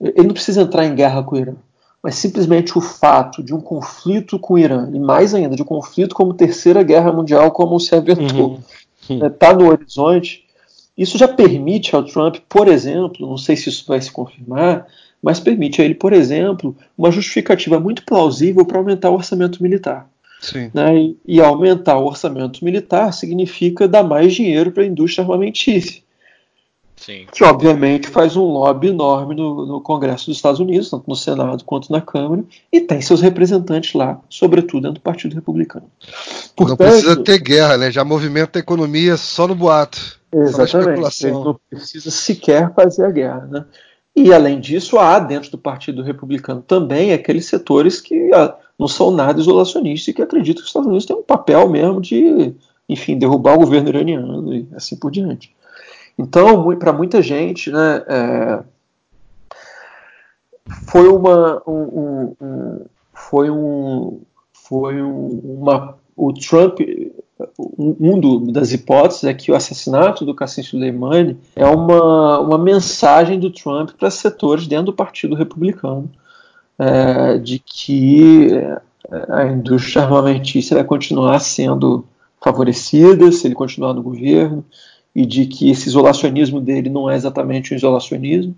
[0.00, 1.54] Ele não precisa entrar em guerra com o Irã,
[2.08, 5.66] mas simplesmente o fato de um conflito com o Irã, e mais ainda, de um
[5.66, 8.60] conflito como Terceira Guerra Mundial, como se aventou,
[8.98, 9.18] está uhum.
[9.18, 10.42] né, tá no horizonte,
[10.96, 14.86] isso já permite ao Trump, por exemplo, não sei se isso vai se confirmar,
[15.22, 20.08] mas permite a ele, por exemplo, uma justificativa muito plausível para aumentar o orçamento militar.
[20.72, 20.96] Né?
[20.96, 26.00] E, e, aumentar o orçamento militar significa dar mais dinheiro para a indústria armamentícia.
[26.98, 27.26] Sim.
[27.32, 31.64] Que obviamente faz um lobby enorme no, no, Congresso dos Estados Unidos, tanto no Senado
[31.64, 35.86] quanto na Câmara, e tem seus representantes lá, sobretudo dentro do Partido Republicano.
[36.56, 37.90] Portanto, não precisa ter guerra, né?
[37.90, 40.18] Já movimenta a economia só no boato.
[40.32, 41.26] Exatamente.
[41.26, 43.48] Ele não precisa sequer fazer a guerra.
[43.50, 43.64] Né?
[44.14, 49.10] E além disso, há dentro do Partido Republicano também aqueles setores que ah, não são
[49.10, 52.52] nada isolacionistas e que acreditam que os Estados Unidos têm um papel mesmo de,
[52.88, 55.54] enfim, derrubar o governo iraniano e assim por diante.
[56.18, 58.62] Então, para muita gente, né, é,
[60.86, 64.20] foi uma, um, um, foi um,
[64.52, 66.80] foi um, uma, o Trump
[67.78, 73.38] um do, das hipóteses é que o assassinato do Qassim Soleimani é uma, uma mensagem
[73.38, 76.10] do Trump para setores dentro do Partido Republicano
[76.78, 78.80] é, de que é,
[79.28, 82.04] a indústria armamentícia vai continuar sendo
[82.42, 84.64] favorecida se ele continuar no governo
[85.18, 88.54] e de que esse isolacionismo dele não é exatamente um isolacionismo,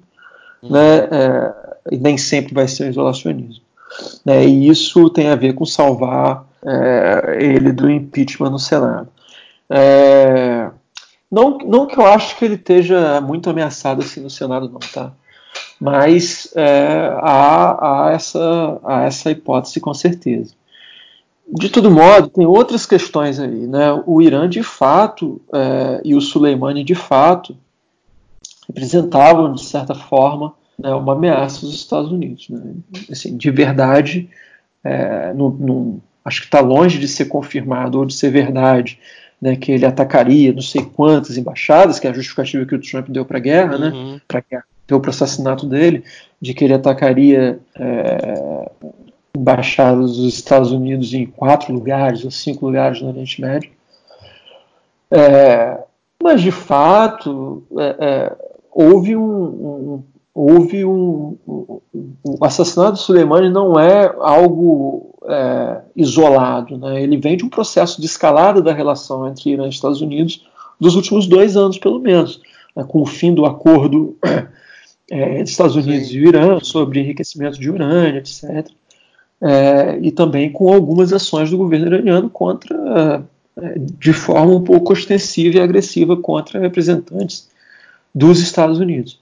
[0.62, 0.70] uhum.
[0.70, 1.54] né, é,
[1.92, 3.62] e nem sempre vai ser um isolacionismo.
[4.26, 9.08] Né, e isso tem a ver com salvar é, ele do impeachment no Senado.
[9.70, 10.70] É,
[11.32, 15.12] não, não que eu acho que ele esteja muito ameaçado assim no Senado, não, tá?
[15.80, 20.52] Mas é, há, há, essa, há essa hipótese com certeza.
[21.52, 23.66] De todo modo, tem outras questões aí.
[23.66, 23.92] Né?
[24.06, 27.56] O Irã, de fato, é, e o Soleimani, de fato,
[28.68, 32.48] representavam, de certa forma, né, uma ameaça aos Estados Unidos.
[32.48, 32.74] Né?
[33.10, 34.28] Assim, de verdade,
[34.84, 38.98] é, no, no, acho que está longe de ser confirmado ou de ser verdade
[39.40, 43.08] né, que ele atacaria não sei quantas embaixadas, que é a justificativa que o Trump
[43.08, 44.20] deu para a guerra, né, uhum.
[44.28, 44.42] para
[44.86, 46.02] deu para o assassinato dele,
[46.40, 48.70] de que ele atacaria é,
[49.36, 53.70] embaixadas dos Estados Unidos em quatro lugares ou cinco lugares no Oriente Médio.
[55.10, 55.78] É,
[56.22, 61.80] mas de fato é, é houve um, um, houve um, um,
[62.22, 67.02] o assassinato de Soleimani não é algo é, isolado, né?
[67.02, 70.46] ele vem de um processo de escalada da relação entre Irã e Estados Unidos
[70.78, 72.40] dos últimos dois anos, pelo menos,
[72.74, 72.84] né?
[72.84, 74.16] com o fim do acordo
[75.10, 76.16] é, entre Estados Unidos Sim.
[76.16, 78.68] e o Irã sobre enriquecimento de urânio, etc.
[79.42, 83.24] É, e também com algumas ações do governo iraniano contra,
[83.57, 87.48] é, de forma um pouco ostensiva e agressiva contra representantes
[88.14, 89.18] dos Estados Unidos.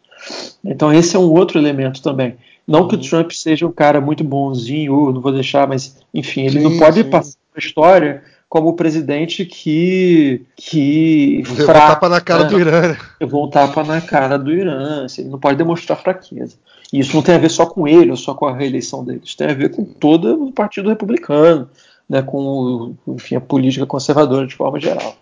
[0.64, 2.36] Então esse é um outro elemento também.
[2.66, 2.88] Não uhum.
[2.88, 3.04] que o uhum.
[3.04, 7.02] Trump seja um cara muito bonzinho, não vou deixar, mas enfim, ele sim, não pode
[7.02, 7.10] sim.
[7.10, 11.80] passar a história como o presidente que que levou fra...
[11.80, 12.50] tapa na cara né?
[12.50, 12.96] do Irã.
[13.20, 15.04] Levou um tapa na cara do Irã.
[15.04, 16.56] Assim, ele não pode demonstrar fraqueza.
[16.92, 19.20] E isso não tem a ver só com ele ou só com a reeleição dele.
[19.24, 21.68] Isso tem a ver com todo o Partido Republicano,
[22.08, 25.14] né, com enfim, a política conservadora de forma geral.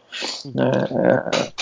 [0.54, 1.52] Né, é,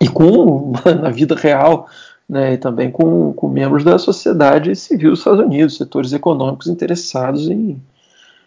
[0.00, 1.86] e com, na vida real,
[2.28, 7.48] né, e também com, com membros da sociedade civil dos Estados Unidos, setores econômicos interessados
[7.48, 7.80] em,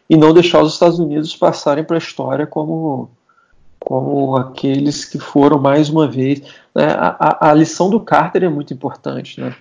[0.10, 3.10] em não deixar os Estados Unidos passarem para a história como,
[3.80, 6.42] como aqueles que foram mais uma vez.
[6.74, 9.40] Né, a, a, lição do Carter é muito importante.
[9.40, 9.56] Né,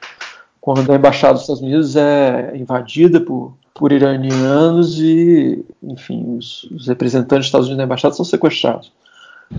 [0.65, 6.89] quando a embaixada dos Estados Unidos é invadida por, por iranianos e, enfim, os, os
[6.89, 8.91] representantes dos Estados Unidos na embaixada são sequestrados.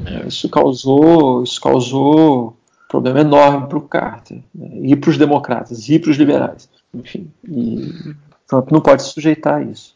[0.03, 2.57] É, isso causou, isso causou
[2.89, 4.79] problema enorme para o Carter, né?
[4.81, 6.67] e para os democratas, e para os liberais.
[6.91, 8.15] Enfim, e
[8.47, 9.93] Trump não pode se sujeitar a isso.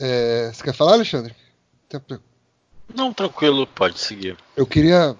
[0.00, 1.34] É, você quer falar, Alexandre?
[2.94, 4.38] Não, tranquilo, pode seguir.
[4.56, 5.14] Eu queria,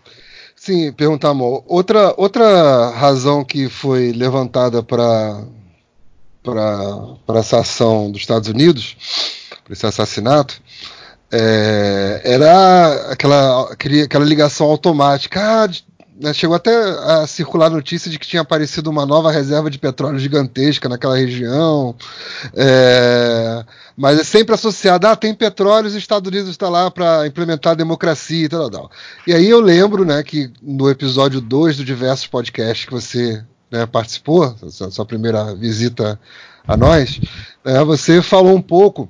[0.60, 1.64] sim, perguntar, amor.
[1.66, 5.42] Outra, outra razão que foi levantada para
[7.34, 8.96] essa ação dos Estados Unidos,
[9.64, 10.60] para esse assassinato,
[11.32, 15.40] é, era aquela, aquela ligação automática.
[15.40, 15.68] Ah,
[16.34, 20.18] chegou até a circular a notícia de que tinha aparecido uma nova reserva de petróleo
[20.18, 21.94] gigantesca naquela região,
[22.54, 23.64] é,
[23.96, 27.76] mas é sempre associado, ah, tem petróleo, os Estados Unidos está lá para implementar a
[27.76, 28.90] democracia e tal, tal.
[29.26, 33.86] E aí eu lembro, né, que no episódio 2 do Diversos Podcasts que você né,
[33.86, 36.20] participou, sua, sua primeira visita
[36.66, 37.20] a nós,
[37.64, 39.08] né, você falou um pouco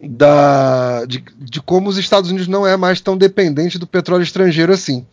[0.00, 4.72] da, de, de como os Estados Unidos não é mais tão dependente do petróleo estrangeiro
[4.72, 5.06] assim.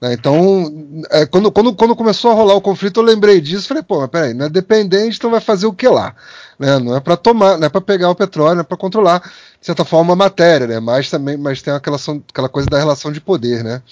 [0.00, 0.14] Né?
[0.14, 3.68] Então, é, quando, quando, quando começou a rolar o conflito, eu lembrei disso.
[3.68, 6.14] Falei, pô, mas peraí, não é dependente, então vai fazer o que lá?
[6.58, 6.78] Né?
[6.78, 9.66] Não é para tomar, não é para pegar o petróleo, não é para controlar, de
[9.66, 10.80] certa forma, a matéria, né?
[10.80, 13.82] Mas também, mas tem aquela, aquela coisa da relação de poder, né?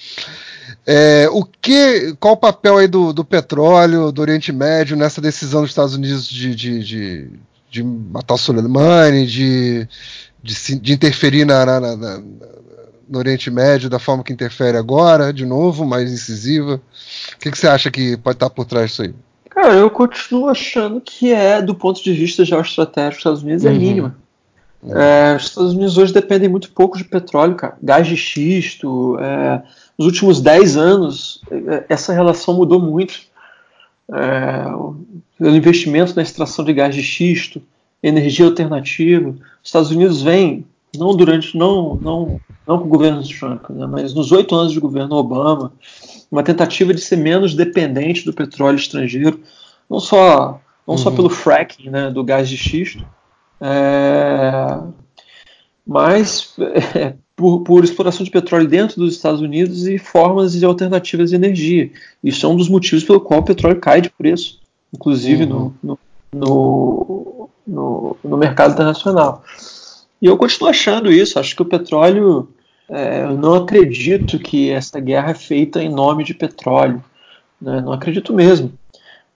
[0.87, 5.63] É, o que, qual o papel aí do, do petróleo, do Oriente Médio nessa decisão
[5.63, 7.31] dos Estados Unidos de, de, de,
[7.71, 9.89] de matar o Soleimani, de,
[10.43, 12.23] de, de interferir na, na, na,
[13.09, 16.81] no Oriente Médio da forma que interfere agora, de novo, mais incisiva?
[17.35, 19.15] O que, que você acha que pode estar por trás disso aí?
[19.51, 23.71] Cara, eu continuo achando que é, do ponto de vista geoestratégico dos Estados Unidos, é
[23.71, 23.79] uhum.
[23.79, 24.17] mínima.
[24.83, 24.97] Uhum.
[24.97, 27.77] É, os Estados Unidos hoje dependem muito pouco de petróleo, cara.
[27.83, 29.19] Gás de xisto.
[29.21, 29.63] É,
[29.97, 33.15] nos últimos 10 anos, é, essa relação mudou muito.
[34.13, 34.97] É, o
[35.49, 37.63] investimento na extração de gás de xisto,
[38.03, 39.31] energia alternativa.
[39.31, 40.65] Os Estados Unidos vêm
[40.97, 44.81] não durante, não, não, não com o governo Trump, né, mas nos oito anos de
[44.81, 45.73] governo Obama,
[46.31, 49.41] uma tentativa de ser menos dependente do petróleo estrangeiro,
[49.89, 50.99] não só, não uhum.
[50.99, 53.05] só pelo fracking né, do gás de xisto,
[53.61, 54.79] é,
[55.87, 56.55] mas
[56.95, 61.37] é, por, por, exploração de petróleo dentro dos Estados Unidos e formas de alternativas de
[61.37, 61.91] energia.
[62.23, 64.61] Isso é um dos motivos pelo qual o petróleo cai de preço,
[64.93, 65.73] inclusive uhum.
[65.83, 65.99] no,
[66.33, 69.43] no, no, no mercado internacional.
[70.23, 71.39] E eu continuo achando isso.
[71.39, 72.49] Acho que o petróleo.
[72.89, 77.03] É, eu não acredito que essa guerra é feita em nome de petróleo.
[77.61, 77.81] Né?
[77.81, 78.73] Não acredito mesmo.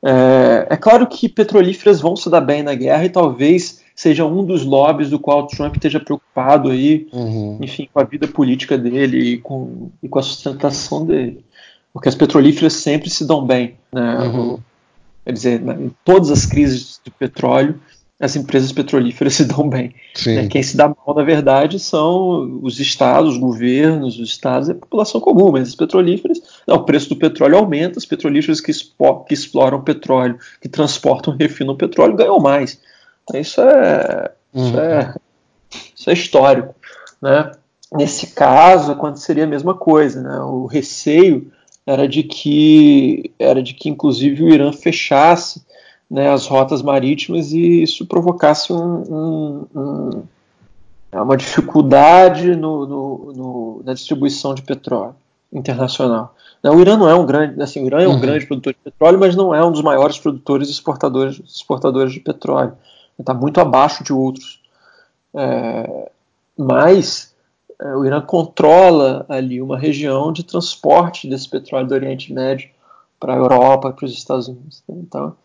[0.05, 4.45] É, é, claro que petrolíferas vão se dar bem na guerra e talvez seja um
[4.45, 7.59] dos lobbies do qual o Trump esteja preocupado aí, uhum.
[7.63, 11.43] enfim, com a vida política dele e com, e com a sustentação dele.
[11.93, 14.19] Porque as petrolíferas sempre se dão bem, né?
[14.19, 14.59] Uhum.
[15.25, 17.81] Quer dizer, em todas as crises do petróleo,
[18.19, 19.95] as empresas petrolíferas se dão bem.
[20.27, 20.49] Né?
[20.49, 24.75] Quem se dá mal, na verdade, são os estados, os governos, os estados e a
[24.75, 29.35] população comum, mas as petrolíferas, não, o preço do petróleo aumenta, as petrolíferas que, que
[29.35, 32.81] exploram petróleo, que transportam e refinam petróleo, ganham mais.
[33.35, 34.67] Isso é, uhum.
[34.67, 35.15] isso é,
[35.95, 36.75] isso é histórico.
[37.21, 37.53] Né?
[37.93, 40.23] Nesse caso, aconteceria a mesma coisa.
[40.23, 40.39] Né?
[40.41, 41.51] O receio
[41.87, 45.66] era de que, era de que inclusive, o Irã fechasse
[46.11, 50.23] né, as rotas marítimas e isso provocasse um, um, um,
[51.11, 55.15] é uma dificuldade no, no, no, na distribuição de petróleo
[55.53, 56.35] internacional.
[56.63, 58.21] Né, o Irã não é um grande, assim, o Irã é um uhum.
[58.21, 62.21] grande produtor de petróleo, mas não é um dos maiores produtores e exportadores, exportadores de
[62.21, 62.77] petróleo.
[63.19, 64.61] Está muito abaixo de outros.
[65.35, 66.11] É,
[66.57, 67.35] mas
[67.81, 72.71] é, o Irã controla ali uma região de transporte desse petróleo do Oriente Médio
[73.19, 74.83] para a Europa, para os Estados Unidos.
[74.89, 75.37] Então,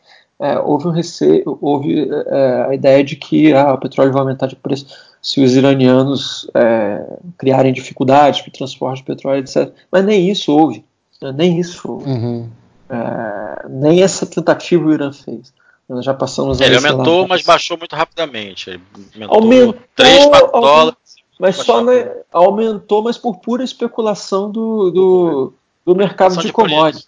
[0.42, 4.48] é, houve um receio, houve é, a ideia de que ah, o petróleo vai aumentar
[4.48, 4.88] de preço
[5.22, 7.06] se os iranianos é,
[7.38, 9.72] criarem dificuldades para o transporte de petróleo, etc.
[9.92, 10.84] Mas nem isso houve,
[11.22, 11.32] né?
[11.32, 12.10] nem isso houve.
[12.10, 12.50] Uhum.
[12.90, 15.54] É, nem essa tentativa o Irã fez.
[15.88, 18.82] Nós já passamos Ele aumentou, mas baixou muito rapidamente.
[19.14, 20.98] Aumentou, aumentou 3, 4 dólares.
[21.40, 25.54] Mas só né, aumentou, mas por pura especulação do, do,
[25.86, 27.08] do mercado de, de commodities.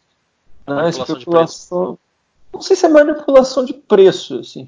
[0.67, 0.89] Né?
[0.89, 1.97] Especulação,
[2.53, 4.67] não sei se é manipulação de preço, assim.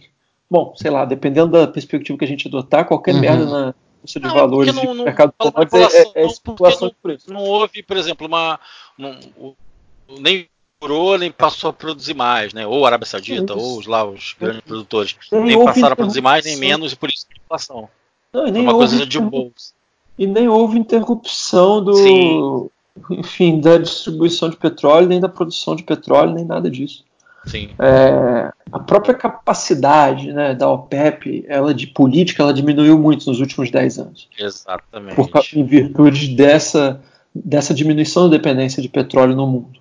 [0.49, 3.21] Bom, sei lá, dependendo da perspectiva que a gente adotar, qualquer uhum.
[3.21, 6.87] merda na bolsa de não, valores não, no mercado de commodities é, é, é especulação
[6.89, 7.31] de preço.
[7.31, 8.59] Não houve, por exemplo, uma.
[8.99, 9.53] Um,
[10.19, 10.47] nem
[10.79, 12.67] curou, nem passou a produzir mais, né?
[12.67, 15.15] Ou a Arábia Saudita, sim, ou os, lá os grandes produtores.
[15.31, 17.89] Nem, nem passaram a produzir mais, nem menos, e por isso a inflação.
[18.31, 19.73] Não, nem uma coisa de bolsa.
[20.17, 21.93] E nem houve interrupção do.
[21.95, 22.69] Sim.
[23.09, 27.03] Enfim, da distribuição de petróleo, nem da produção de petróleo, nem nada disso.
[27.79, 33.69] É, a própria capacidade né, da OPEP, ela de política, ela diminuiu muito nos últimos
[33.69, 34.29] 10 anos.
[34.37, 35.15] Exatamente.
[35.15, 36.99] Por, em virtude dessa,
[37.33, 39.79] dessa diminuição da dependência de petróleo no mundo.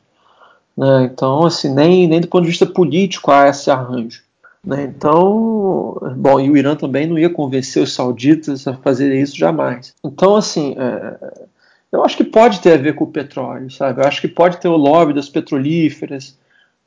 [0.77, 4.23] Né, então, assim, nem, nem do ponto de vista político há esse arranjo.
[4.65, 9.37] Né, então, bom, e o Irã também não ia convencer os sauditas a fazer isso
[9.37, 9.95] jamais.
[10.05, 11.45] Então, assim, é,
[11.93, 14.01] eu acho que pode ter a ver com o petróleo, sabe?
[14.01, 16.37] Eu acho que pode ter o lobby das petrolíferas,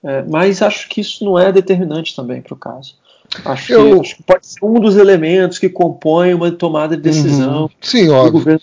[0.08, 2.96] é, mas acho que isso não é determinante também para o caso.
[3.43, 3.96] Acho, Eu...
[3.96, 7.70] que, acho, que, pode ser um dos elementos que compõe uma tomada de decisão uhum.
[7.82, 8.62] Sim, do governo.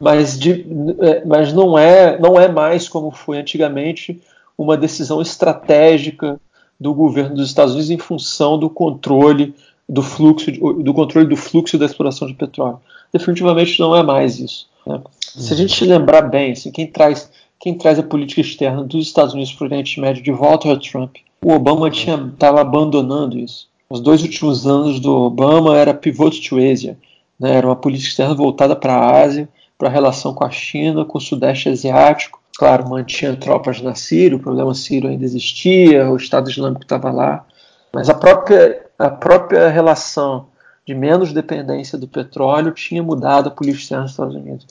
[0.00, 0.64] Mas, de,
[1.00, 4.18] é, mas não, é, não é mais como foi antigamente
[4.56, 6.40] uma decisão estratégica
[6.80, 9.54] do governo dos Estados Unidos em função do controle
[9.86, 12.80] do fluxo do controle do fluxo da exploração de petróleo.
[13.12, 14.68] Definitivamente não é mais isso.
[14.86, 15.02] Né?
[15.20, 15.62] Se a uhum.
[15.62, 19.64] gente lembrar bem, assim, quem traz quem traz a política externa dos Estados Unidos para
[19.64, 21.16] o Oriente Médio de volta ao Trump.
[21.44, 23.68] O Obama estava abandonando isso.
[23.90, 26.98] Os dois últimos anos do Obama era pivot to Asia,
[27.38, 27.54] né?
[27.54, 31.18] era uma política externa voltada para a Ásia, para a relação com a China, com
[31.18, 32.40] o Sudeste Asiático.
[32.58, 37.46] Claro, mantinha tropas na Síria, o problema sírio ainda existia, o Estado Islâmico estava lá,
[37.92, 40.46] mas a própria, a própria relação
[40.84, 44.66] de menos dependência do petróleo tinha mudado a política externa dos Estados Unidos.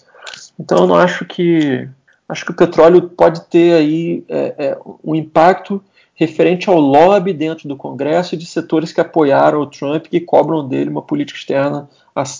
[0.60, 1.88] Então eu não acho que
[2.28, 5.82] acho que o petróleo pode ter aí é, é, um impacto
[6.14, 10.68] referente ao lobby dentro do Congresso e de setores que apoiaram o Trump e cobram
[10.68, 11.88] dele uma política externa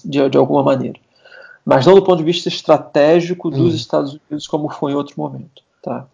[0.04, 1.00] de, de alguma maneira.
[1.64, 3.76] Mas não do ponto de vista estratégico dos hum.
[3.76, 5.62] Estados Unidos, como foi em outro momento.
[5.84, 6.08] Tá?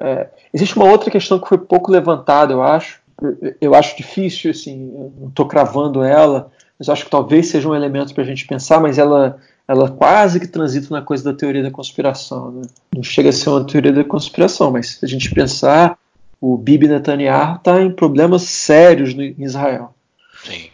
[0.00, 3.00] É, existe uma outra questão que foi pouco levantada, eu acho.
[3.22, 4.76] Eu, eu acho difícil, assim,
[5.18, 6.50] não estou cravando ela,
[6.84, 10.38] mas acho que talvez seja um elemento para a gente pensar, mas ela ela quase
[10.38, 12.50] que transita na coisa da teoria da conspiração.
[12.50, 12.62] Né?
[12.94, 15.98] Não chega a ser uma teoria da conspiração, mas se a gente pensar,
[16.38, 19.94] o Bibi Netanyahu está em problemas sérios no, em Israel.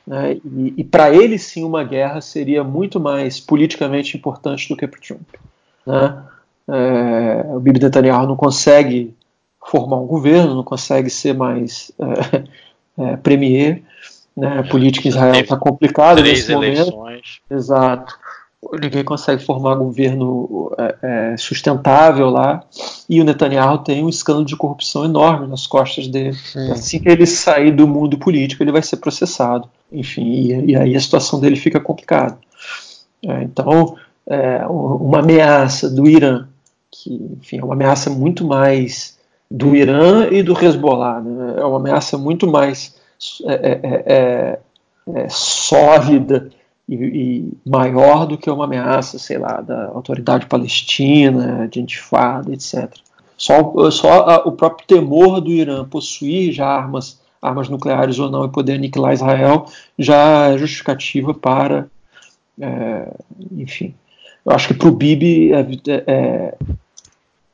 [0.04, 0.38] Né?
[0.44, 5.00] E, e para ele, sim, uma guerra seria muito mais politicamente importante do que para
[5.00, 5.28] Trump.
[5.86, 6.22] Né?
[6.68, 9.14] É, o Bibi Netanyahu não consegue
[9.64, 12.44] formar um governo, não consegue ser mais é,
[13.12, 13.84] é, premier.
[14.36, 14.60] Né?
[14.60, 16.90] A política em Israel está complicada nesse eleições.
[16.90, 17.22] momento.
[17.50, 18.14] Exato
[18.78, 22.62] ninguém consegue formar governo é, é, sustentável lá.
[23.08, 26.34] E o Netanyahu tem um escândalo de corrupção enorme nas costas dele.
[26.34, 26.70] Sim.
[26.70, 29.68] Assim que ele sair do mundo político, ele vai ser processado.
[29.90, 32.38] Enfim, e, e aí a situação dele fica complicada.
[33.22, 36.46] É, então, é, uma ameaça do Irã,
[36.90, 39.18] que enfim, é uma ameaça muito mais
[39.50, 41.54] do Irã e do Hezbollah, né?
[41.56, 42.94] é uma ameaça muito mais
[43.46, 44.58] é, é,
[45.14, 46.50] é, sólida
[46.88, 52.90] e, e, maior do que uma ameaça, sei lá, da autoridade palestina, de intifada, etc.
[53.36, 58.44] Só, só a, o próprio temor do Irã possuir já armas, armas nucleares ou não
[58.44, 59.66] e poder aniquilar Israel
[59.98, 61.88] já é justificativa para,
[62.60, 63.12] é,
[63.52, 63.94] enfim.
[64.44, 65.66] Eu acho que para o Bibi é,
[66.06, 66.54] é,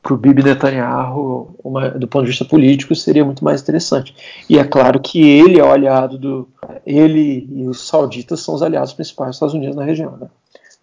[0.06, 4.14] para o Bibi Netanyahu, uma, do ponto de vista político, seria muito mais interessante.
[4.48, 6.48] E é claro que ele é o aliado do.
[6.86, 10.16] Ele e os sauditas são os aliados principais dos Estados Unidos na região.
[10.16, 10.28] Né?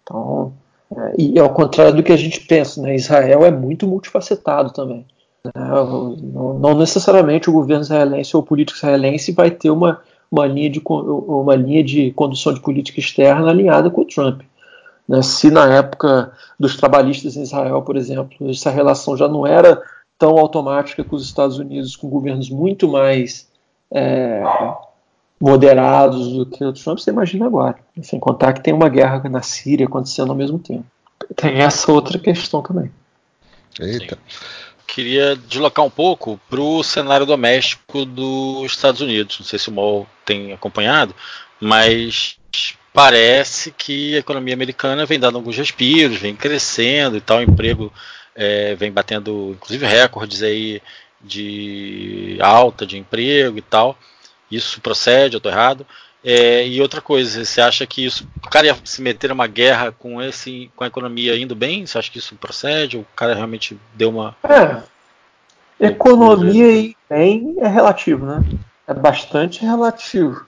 [0.02, 0.52] Então,
[0.94, 5.06] é, e ao contrário do que a gente pensa, né, Israel é muito multifacetado também.
[5.42, 5.52] Né?
[5.54, 6.16] Não,
[6.58, 10.82] não, necessariamente o governo israelense ou o político israelense vai ter uma, uma, linha de,
[10.86, 14.42] uma linha de condução de política externa alinhada com o Trump.
[15.08, 15.22] Né?
[15.22, 19.82] Se na época dos trabalhistas em Israel, por exemplo, essa relação já não era
[20.18, 23.48] tão automática com os Estados Unidos, com governos muito mais
[23.90, 24.42] é,
[25.40, 27.76] moderados do que o Trump, você imagina agora.
[28.02, 30.84] Sem contar que tem uma guerra na Síria acontecendo ao mesmo tempo.
[31.36, 32.90] Tem essa outra questão também.
[33.78, 34.18] Eita.
[34.86, 39.38] Queria deslocar um pouco para o cenário doméstico dos Estados Unidos.
[39.40, 41.14] Não sei se o Mol tem acompanhado,
[41.60, 42.38] mas
[42.94, 47.92] parece que a economia americana vem dando alguns respiros, vem crescendo e tal, o emprego
[48.36, 50.80] é, vem batendo, inclusive, recordes aí
[51.20, 53.98] de alta de emprego e tal.
[54.48, 55.84] Isso procede, eu estou errado.
[56.24, 59.90] É, e outra coisa, você acha que isso, o cara ia se meter numa guerra
[59.90, 61.84] com esse, com a economia indo bem?
[61.84, 62.96] Você acha que isso procede?
[62.96, 64.36] Ou o cara realmente deu uma.
[64.44, 64.82] É,
[65.86, 68.44] economia e bem é relativo, né?
[68.86, 70.46] É bastante relativo.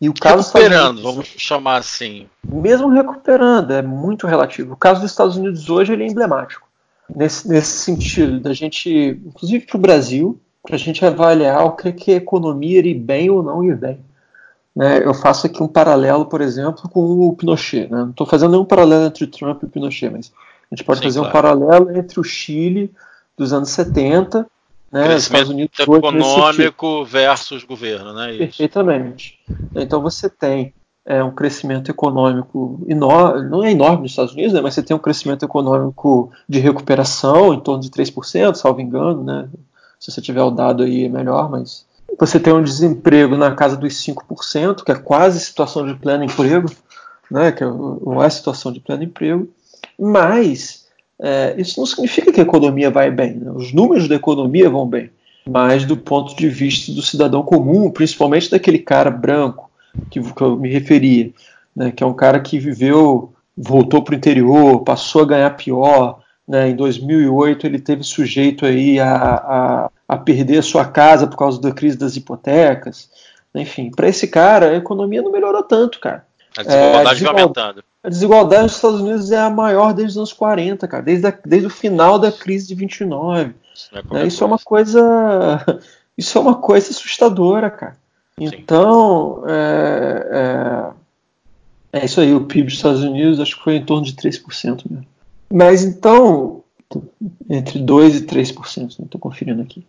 [0.00, 2.28] E o caso recuperando, Unidos, vamos chamar assim.
[2.46, 4.74] Mesmo recuperando, é muito relativo.
[4.74, 6.68] O caso dos Estados Unidos hoje ele é emblemático.
[7.14, 11.90] Nesse, nesse sentido, da gente, inclusive para o Brasil, para a gente avaliar o que,
[11.92, 13.98] que a economia ir bem ou não ir bem.
[14.76, 17.90] Né, eu faço aqui um paralelo, por exemplo, com o Pinochet.
[17.90, 17.98] Né?
[17.98, 20.32] Não estou fazendo nenhum paralelo entre o Trump e o Pinochet, mas
[20.70, 21.28] a gente pode Sim, fazer claro.
[21.28, 22.92] um paralelo entre o Chile
[23.36, 24.46] dos anos 70
[24.90, 25.16] né?
[25.16, 28.30] Estados Unidos econômico versus governo, né?
[28.32, 28.38] Isso.
[28.38, 29.38] Perfeitamente.
[29.74, 30.72] Então você tem
[31.04, 34.60] é, um crescimento econômico enorme, não é enorme nos Estados Unidos, né?
[34.60, 39.48] mas você tem um crescimento econômico de recuperação em torno de 3%, salvo engano, né?
[39.98, 41.86] Se você tiver o dado aí é melhor, mas
[42.18, 46.70] você tem um desemprego na casa dos 5%, que é quase situação de pleno emprego,
[47.30, 47.52] né?
[47.52, 49.48] Que não é situação de pleno emprego,
[49.98, 50.77] mas
[51.20, 53.34] é, isso não significa que a economia vai bem.
[53.34, 53.50] Né?
[53.54, 55.10] Os números da economia vão bem,
[55.48, 59.70] mas do ponto de vista do cidadão comum, principalmente daquele cara branco
[60.10, 61.30] que, que eu me referia,
[61.74, 61.90] né?
[61.90, 66.20] que é um cara que viveu, voltou para o interior, passou a ganhar pior.
[66.46, 66.70] Né?
[66.70, 71.60] Em 2008 ele teve sujeito aí a, a, a perder a sua casa por causa
[71.60, 73.10] da crise das hipotecas.
[73.54, 76.27] Enfim, para esse cara a economia não melhorou tanto, cara.
[76.58, 77.84] A desigualdade é, a aumentando.
[78.02, 81.38] A desigualdade nos Estados Unidos é a maior desde os anos 40, cara, desde, a,
[81.44, 83.54] desde o final da crise de 29.
[84.12, 85.00] É isso é uma coisa.
[86.18, 87.96] Isso é uma coisa assustadora, cara.
[88.36, 90.92] Então, é,
[91.92, 92.34] é, é, isso aí.
[92.34, 95.06] O PIB dos Estados Unidos acho que foi em torno de 3% mesmo.
[95.48, 96.64] Mas então,
[97.48, 99.86] entre 2% e 3%, estou conferindo aqui.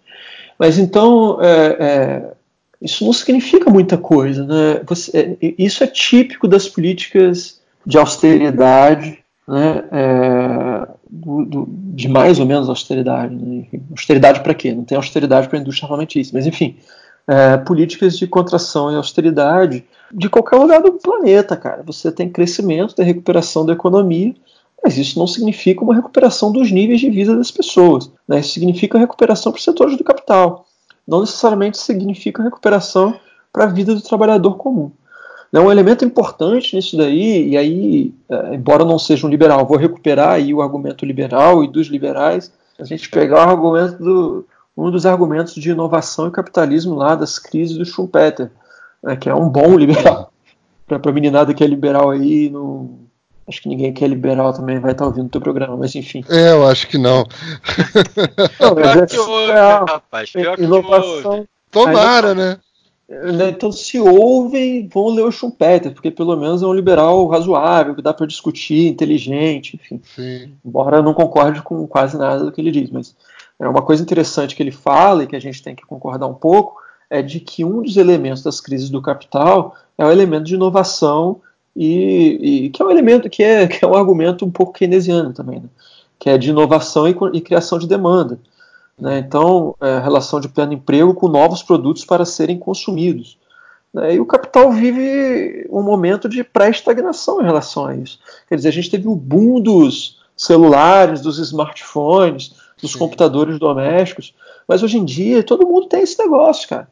[0.60, 2.34] Mas então, é, é,
[2.82, 4.46] isso não significa muita coisa.
[4.46, 4.82] Né?
[4.88, 12.40] Você, é, isso é típico das políticas de austeridade, né, é, do, do, de mais
[12.40, 13.36] ou menos austeridade.
[13.36, 14.74] Né, austeridade para quê?
[14.74, 16.78] Não tem austeridade para a indústria armamentícia, mas enfim,
[17.28, 21.84] é, políticas de contração e austeridade de qualquer lugar do planeta, cara.
[21.86, 24.34] Você tem crescimento, tem recuperação da economia,
[24.84, 28.10] mas isso não significa uma recuperação dos níveis de vida das pessoas.
[28.28, 28.40] Né?
[28.40, 30.66] Isso significa recuperação para os setores do capital.
[31.10, 33.20] Não necessariamente significa recuperação
[33.52, 34.92] para a vida do trabalhador comum.
[35.52, 39.76] Né, um elemento importante nisso daí, e aí, é, embora não seja um liberal, vou
[39.76, 44.46] recuperar aí o argumento liberal e dos liberais, a gente pegar o argumento do,
[44.78, 48.52] um dos argumentos de inovação e capitalismo lá das crises do Schumpeter,
[49.02, 50.32] né, que é um bom liberal.
[50.86, 53.00] Para a meninada que é liberal aí, não,
[53.50, 56.24] acho que ninguém que é liberal também vai estar ouvindo o teu programa, mas enfim.
[56.30, 57.26] É, eu acho que não.
[58.62, 62.60] não é, que ouve, rapaz, pior inovação, que Tomara, né?
[63.10, 67.96] Né, então, se ouvem, vão ler o Schumpeter, porque pelo menos é um liberal razoável,
[67.96, 70.00] que dá para discutir, inteligente, enfim.
[70.16, 70.54] Sim.
[70.64, 73.16] Embora eu não concorde com quase nada do que ele diz, mas
[73.60, 76.36] é uma coisa interessante que ele fala e que a gente tem que concordar um
[76.36, 76.80] pouco
[77.10, 81.42] é de que um dos elementos das crises do capital é o elemento de inovação
[81.76, 85.34] e, e que é um elemento que é, que é um argumento um pouco keynesiano
[85.34, 85.70] também, né?
[86.18, 88.40] que é de inovação e, e criação de demanda.
[89.00, 89.20] Né?
[89.20, 93.38] Então, é, relação de pleno emprego com novos produtos para serem consumidos.
[93.94, 94.16] Né?
[94.16, 98.20] E o capital vive um momento de pré-estagnação em relação a isso.
[98.48, 103.00] Quer dizer, a gente teve o boom dos celulares, dos smartphones, dos Sim.
[103.00, 104.34] computadores domésticos,
[104.68, 106.90] mas hoje em dia todo mundo tem esse negócio, cara.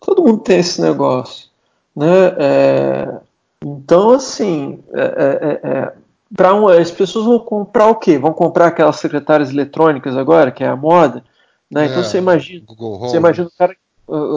[0.00, 1.48] Todo mundo tem esse negócio.
[1.94, 2.34] Né?
[2.38, 3.20] É,
[3.64, 5.92] então, assim, é, é, é, é
[6.34, 8.18] para um, as pessoas vão comprar o quê?
[8.18, 11.22] Vão comprar aquelas secretárias eletrônicas agora, que é a moda?
[11.70, 11.86] Né?
[11.86, 13.76] Então você imagina, você imagina cara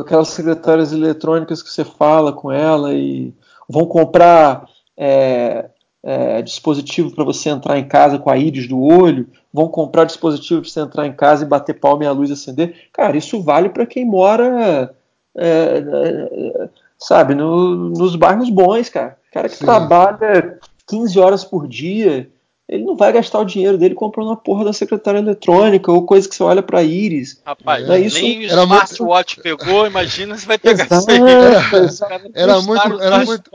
[0.01, 3.33] aquelas secretárias eletrônicas que você fala com ela e
[3.67, 5.69] vão comprar é,
[6.03, 10.61] é, dispositivo para você entrar em casa com a íris do olho, vão comprar dispositivo
[10.61, 12.87] para você entrar em casa e bater palma e a luz acender.
[12.93, 14.93] Cara, isso vale para quem mora,
[15.35, 19.17] é, é, sabe, no, nos bairros bons, cara.
[19.31, 19.65] Cara que Sim.
[19.65, 22.29] trabalha 15 horas por dia
[22.67, 26.27] ele não vai gastar o dinheiro dele comprando a porra da secretária eletrônica ou coisa
[26.27, 27.39] que você olha para íris.
[27.45, 29.43] Rapaz, é, isso, nem o smartwatch muito...
[29.43, 32.31] pegou, imagina se vai pegar Exato, isso aí.
[32.33, 33.51] Era, muito, era muito,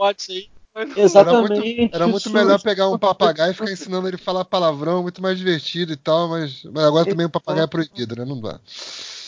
[0.95, 1.53] Exatamente.
[1.53, 5.01] Era muito, era muito melhor pegar um papagaio e ficar ensinando ele a falar palavrão,
[5.01, 8.23] muito mais divertido e tal, mas, mas agora também o papagaio é proibido, né?
[8.23, 8.61] Não dá.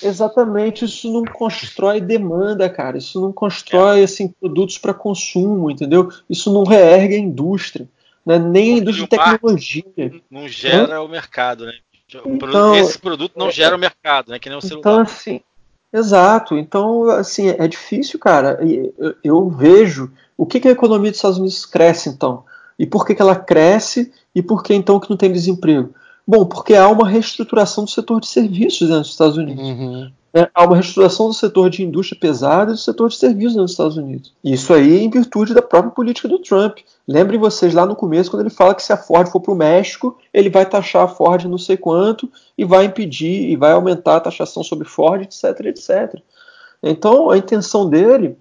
[0.04, 2.98] Exatamente, isso não constrói demanda, cara.
[2.98, 4.04] Isso não constrói é.
[4.04, 6.10] assim produtos para consumo, entendeu?
[6.30, 7.88] Isso não reergue a indústria
[8.26, 8.40] né?
[8.40, 10.22] nem a indústria de tecnologia.
[10.30, 11.02] Não gera Hã?
[11.02, 11.74] o mercado, né?
[12.26, 14.40] Então, Esse produto não é, gera o mercado, né?
[14.40, 14.80] Que nem o celular.
[14.80, 15.42] Então, assim,
[15.92, 16.58] exato.
[16.58, 18.60] Então, assim, é difícil, cara.
[18.62, 22.46] Eu, eu vejo o que, que, a economia dos Estados Unidos cresce, então.
[22.78, 25.94] E por que, que ela cresce e por que, então, que não tem desemprego?
[26.26, 29.64] Bom, porque há uma reestruturação do setor de serviços dentro dos Estados Unidos.
[29.64, 30.12] Uhum.
[30.36, 33.72] É, há uma reestruturação do setor de indústria pesada e do setor de serviços nos
[33.72, 34.34] Estados Unidos.
[34.44, 36.80] Isso aí em virtude da própria política do Trump.
[37.08, 39.56] Lembrem vocês lá no começo, quando ele fala que se a Ford for para o
[39.56, 44.16] México, ele vai taxar a Ford não sei quanto e vai impedir e vai aumentar
[44.16, 46.20] a taxação sobre Ford, etc, etc.
[46.82, 48.36] Então, a intenção dele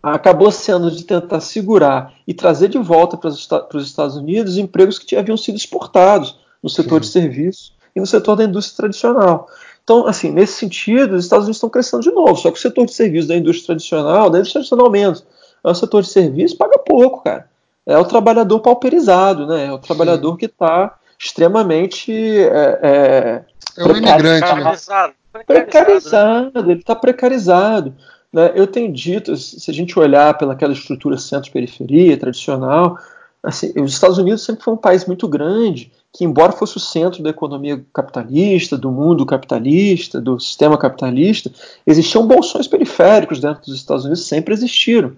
[0.00, 5.16] acabou sendo de tentar segurar e trazer de volta para os Estados Unidos empregos que
[5.16, 7.08] haviam sido exportados no setor Sim.
[7.08, 9.48] de serviços e no setor da indústria tradicional.
[9.84, 12.86] Então, assim, nesse sentido, os Estados Unidos estão crescendo de novo, só que o setor
[12.86, 15.24] de serviços da indústria tradicional, da indústria tradicional menos,
[15.64, 17.48] é o setor de serviços paga pouco, cara.
[17.84, 19.66] É o trabalhador pauperizado, né?
[19.66, 20.36] É o trabalhador Sim.
[20.36, 23.44] que está extremamente é, é,
[23.76, 25.42] é um imigrante, precarizado, né?
[25.46, 27.94] precarizado, ele está precarizado.
[28.32, 28.52] Né?
[28.54, 32.98] Eu tenho dito, se a gente olhar pelaquela estrutura centro-periferia tradicional,
[33.42, 37.22] assim, os Estados Unidos sempre foi um país muito grande que, embora fosse o centro
[37.22, 41.50] da economia capitalista, do mundo capitalista, do sistema capitalista,
[41.86, 45.12] existiam bolsões periféricos dentro dos Estados Unidos, sempre existiram.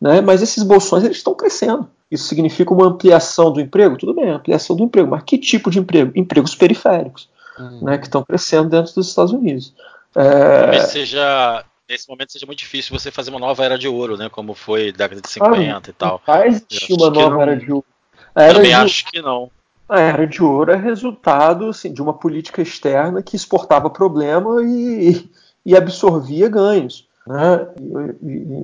[0.00, 0.20] Né?
[0.20, 1.88] Mas esses bolsões eles estão crescendo.
[2.10, 3.96] Isso significa uma ampliação do emprego?
[3.96, 5.08] Tudo bem, ampliação do emprego.
[5.08, 6.10] Mas que tipo de emprego?
[6.16, 7.28] Empregos periféricos,
[7.58, 7.84] uhum.
[7.84, 9.72] né, que estão crescendo dentro dos Estados Unidos.
[10.16, 10.60] É...
[10.62, 14.28] Talvez seja nesse momento seja muito difícil você fazer uma nova era de ouro, né?
[14.28, 16.22] Como foi década de 50 ah, e tal.
[16.26, 17.86] Vai existir uma nova era de ouro.
[18.34, 18.74] Era Também de...
[18.74, 19.50] acho que não.
[19.88, 25.28] A era de ouro é resultado assim, de uma política externa que exportava problema e,
[25.64, 27.08] e absorvia ganhos.
[27.26, 27.66] Né?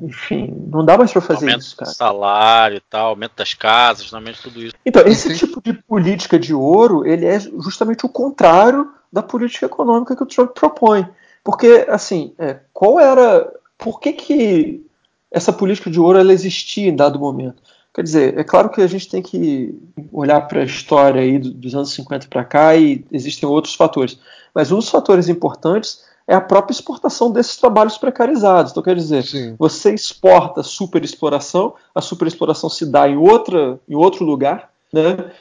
[0.03, 1.91] enfim, não dá mais para fazer aumento isso, cara.
[1.91, 4.75] salário e tal, aumento das casas, aumento tudo isso.
[4.85, 10.15] Então, esse tipo de política de ouro, ele é justamente o contrário da política econômica
[10.15, 11.09] que o Trump propõe.
[11.43, 13.51] Porque, assim, é, qual era.
[13.79, 14.87] Por que, que
[15.31, 17.63] essa política de ouro ela existia em dado momento?
[17.93, 19.75] Quer dizer, é claro que a gente tem que
[20.13, 24.19] olhar para a história aí dos anos 50 para cá e existem outros fatores.
[24.55, 28.71] Mas um dos fatores importantes é a própria exportação desses trabalhos precarizados.
[28.71, 29.57] Então, quer dizer, Sim.
[29.59, 35.33] você exporta superexploração, a superexploração se dá em, outra, em outro lugar, né?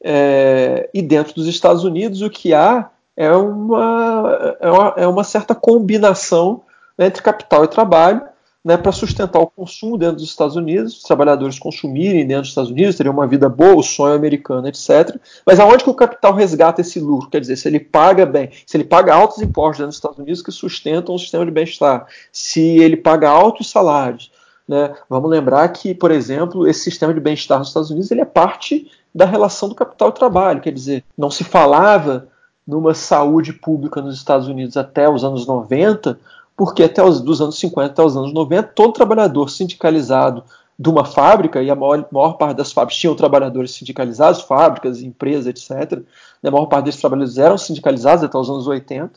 [0.00, 5.24] É, e dentro dos Estados Unidos o que há é uma, é uma, é uma
[5.24, 6.62] certa combinação
[6.96, 8.22] né, entre capital e trabalho
[8.66, 12.70] né, para sustentar o consumo dentro dos Estados Unidos, os trabalhadores consumirem dentro dos Estados
[12.72, 15.20] Unidos, teriam uma vida boa, o sonho americano, etc.
[15.46, 17.30] Mas aonde que o capital resgata esse lucro?
[17.30, 20.42] Quer dizer, se ele paga bem, se ele paga altos impostos dentro dos Estados Unidos
[20.42, 24.32] que sustentam o sistema de bem-estar, se ele paga altos salários,
[24.66, 28.24] né, vamos lembrar que, por exemplo, esse sistema de bem-estar nos Estados Unidos ele é
[28.24, 32.26] parte da relação do capital e trabalho, quer dizer, não se falava
[32.66, 36.18] numa saúde pública nos Estados Unidos até os anos 90,
[36.56, 40.42] porque até os dos anos 50 até os anos 90, todo trabalhador sindicalizado
[40.78, 45.46] de uma fábrica, e a maior, maior parte das fábricas tinham trabalhadores sindicalizados, fábricas, empresas,
[45.46, 46.02] etc.
[46.42, 49.12] A maior parte desses trabalhadores eram sindicalizados até os anos 80,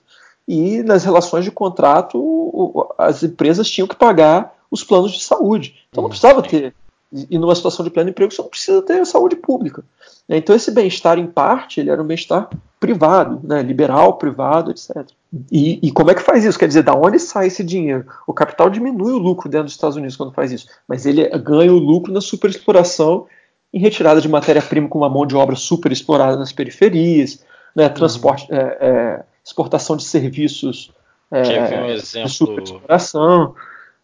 [0.48, 5.76] e nas relações de contrato, as empresas tinham que pagar os planos de saúde.
[5.90, 6.74] Então não precisava ter
[7.12, 9.84] E numa situação de pleno emprego, você não precisa ter saúde pública.
[10.28, 12.50] Então, esse bem-estar, em parte, ele era um bem-estar
[12.80, 15.08] privado, né, liberal, privado, etc.
[15.52, 16.58] E, e, como é que faz isso?
[16.58, 18.06] Quer dizer, da onde sai esse dinheiro?
[18.28, 21.74] O capital diminui o lucro dentro dos Estados Unidos quando faz isso, mas ele ganha
[21.74, 23.26] o lucro na superexploração
[23.74, 27.44] em retirada de matéria-prima com uma mão de obra super explorada nas periferias,
[27.76, 28.58] né, transporte, uhum.
[28.58, 30.92] é, é, exportação de serviços
[31.32, 32.30] é, um exemplo...
[32.30, 33.56] de superexploração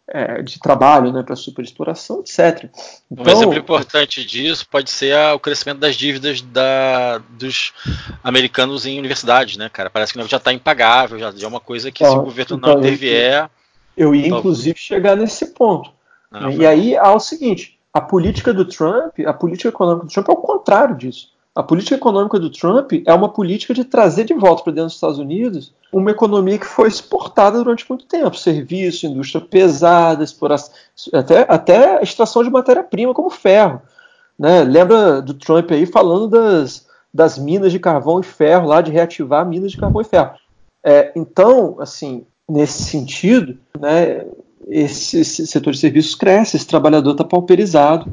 [0.08, 2.70] é, de trabalho né, para superexploração, etc.
[3.12, 7.74] Então, um exemplo importante disso pode ser a, o crescimento das dívidas da, dos
[8.24, 9.90] americanos em universidades, né, cara?
[9.90, 12.58] Parece que já está impagável, já, já, é uma coisa que ó, se o governo
[12.58, 13.50] então, não intervier.
[13.98, 15.90] Eu, eu ia, inclusive, chegar nesse ponto.
[16.32, 20.30] Ah, e aí há o seguinte: a política do Trump, a política econômica do Trump
[20.30, 21.35] é o contrário disso.
[21.56, 24.96] A política econômica do Trump é uma política de trazer de volta para dentro dos
[24.96, 30.74] Estados Unidos uma economia que foi exportada durante muito tempo, serviço, indústria pesada, exploração,
[31.14, 33.82] até, até extração de matéria-prima como ferro.
[34.38, 34.64] Né?
[34.64, 39.48] Lembra do Trump aí falando das, das minas de carvão e ferro, lá de reativar
[39.48, 40.32] minas de carvão e ferro.
[40.84, 44.26] É, então, assim, nesse sentido, né,
[44.68, 48.06] esse, esse, setor de serviços cresce, esse trabalhador está pauperizado.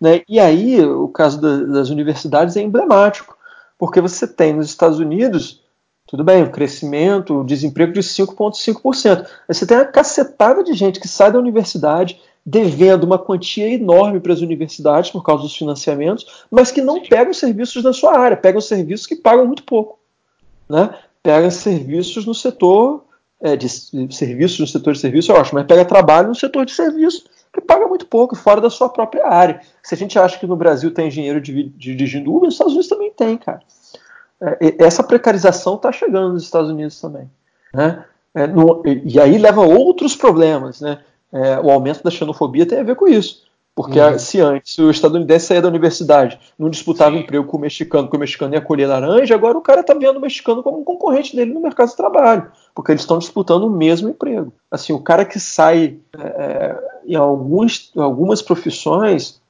[0.00, 0.22] Né?
[0.28, 3.36] E aí, o caso da, das universidades é emblemático,
[3.78, 5.62] porque você tem nos Estados Unidos
[6.08, 9.26] tudo bem, o crescimento, o desemprego de 5,5%.
[9.46, 14.32] Você tem uma cacetada de gente que sai da universidade devendo uma quantia enorme para
[14.32, 18.58] as universidades por causa dos financiamentos, mas que não pegam serviços na sua área, pegam
[18.58, 19.98] serviços que pagam muito pouco.
[20.66, 20.94] Né?
[21.22, 23.04] Pegam serviços no setor
[23.40, 26.72] é, de, serviços no setor de serviço, eu acho, mas pega trabalho no setor de
[26.72, 29.60] serviço que paga muito pouco, fora da sua própria área.
[29.82, 33.10] Se a gente acha que no Brasil tem engenheiro dirigindo Uber, nos Estados Unidos também
[33.10, 33.60] tem, cara.
[34.40, 37.28] É, essa precarização está chegando nos Estados Unidos também.
[37.72, 38.04] Né?
[38.34, 40.80] É, no, e aí leva a outros problemas.
[40.80, 40.98] Né?
[41.32, 43.47] É, o aumento da xenofobia tem a ver com isso.
[43.78, 44.18] Porque uhum.
[44.18, 47.22] se antes o estadunidense saía da universidade, não disputava Sim.
[47.22, 50.16] emprego com o mexicano, porque o mexicano ia colher laranja, agora o cara está vendo
[50.16, 53.70] o mexicano como um concorrente dele no mercado de trabalho, porque eles estão disputando o
[53.70, 54.52] mesmo emprego.
[54.68, 56.76] Assim, o cara que sai é,
[57.06, 59.40] em alguns, algumas profissões,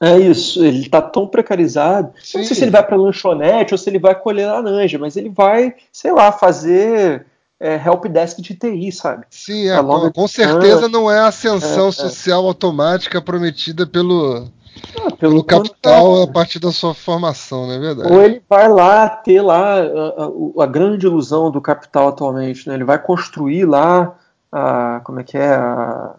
[0.00, 2.10] é isso, ele está tão precarizado.
[2.20, 2.38] Sim.
[2.38, 5.28] Não sei se ele vai para lanchonete ou se ele vai colher laranja, mas ele
[5.28, 7.26] vai, sei lá, fazer
[7.60, 9.26] é, help desk de TI, sabe?
[9.30, 14.48] Sim, é, com, com certeza não é a ascensão é, é, social automática prometida pelo,
[14.96, 18.12] ah, pelo, pelo capital a partir da sua formação, não é verdade?
[18.12, 22.74] Ou ele vai lá ter lá a, a, a grande ilusão do capital atualmente, né?
[22.74, 24.16] Ele vai construir lá
[24.52, 26.14] a, como é que é a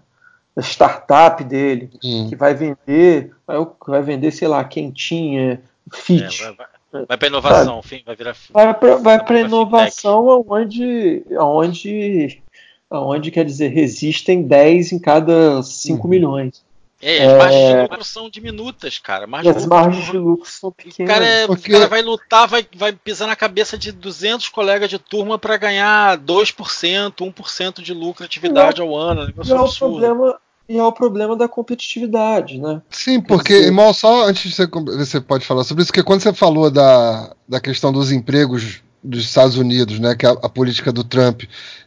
[0.59, 2.27] a startup dele, hum.
[2.29, 5.61] que vai vender, vai, vai, vender, sei lá, quentinha,
[5.91, 6.43] fit.
[6.43, 8.35] É, vai, vai para inovação, fim, vai virar.
[8.49, 12.41] Vai para vai para inovação aonde, aonde,
[12.89, 16.09] aonde quer dizer resistem 10 em cada 5 uhum.
[16.09, 16.63] milhões.
[17.01, 17.37] É, as é...
[17.37, 19.25] margens de lucro são diminutas, cara.
[19.25, 21.09] Margens as margens de lucro são pequenas.
[21.09, 21.71] O cara, é, Porque...
[21.71, 25.55] o cara vai lutar, vai, vai pisar na cabeça de 200 colegas de turma para
[25.55, 29.21] ganhar 2%, 1% de lucratividade ao ano.
[29.21, 30.37] É um é o problema,
[30.70, 32.80] e é o problema da competitividade, né?
[32.91, 33.65] Sim, porque, dizer...
[33.65, 37.36] irmão, só antes de você, você pode falar sobre isso, porque quando você falou da,
[37.47, 41.43] da questão dos empregos dos Estados Unidos, né, que é a, a política do Trump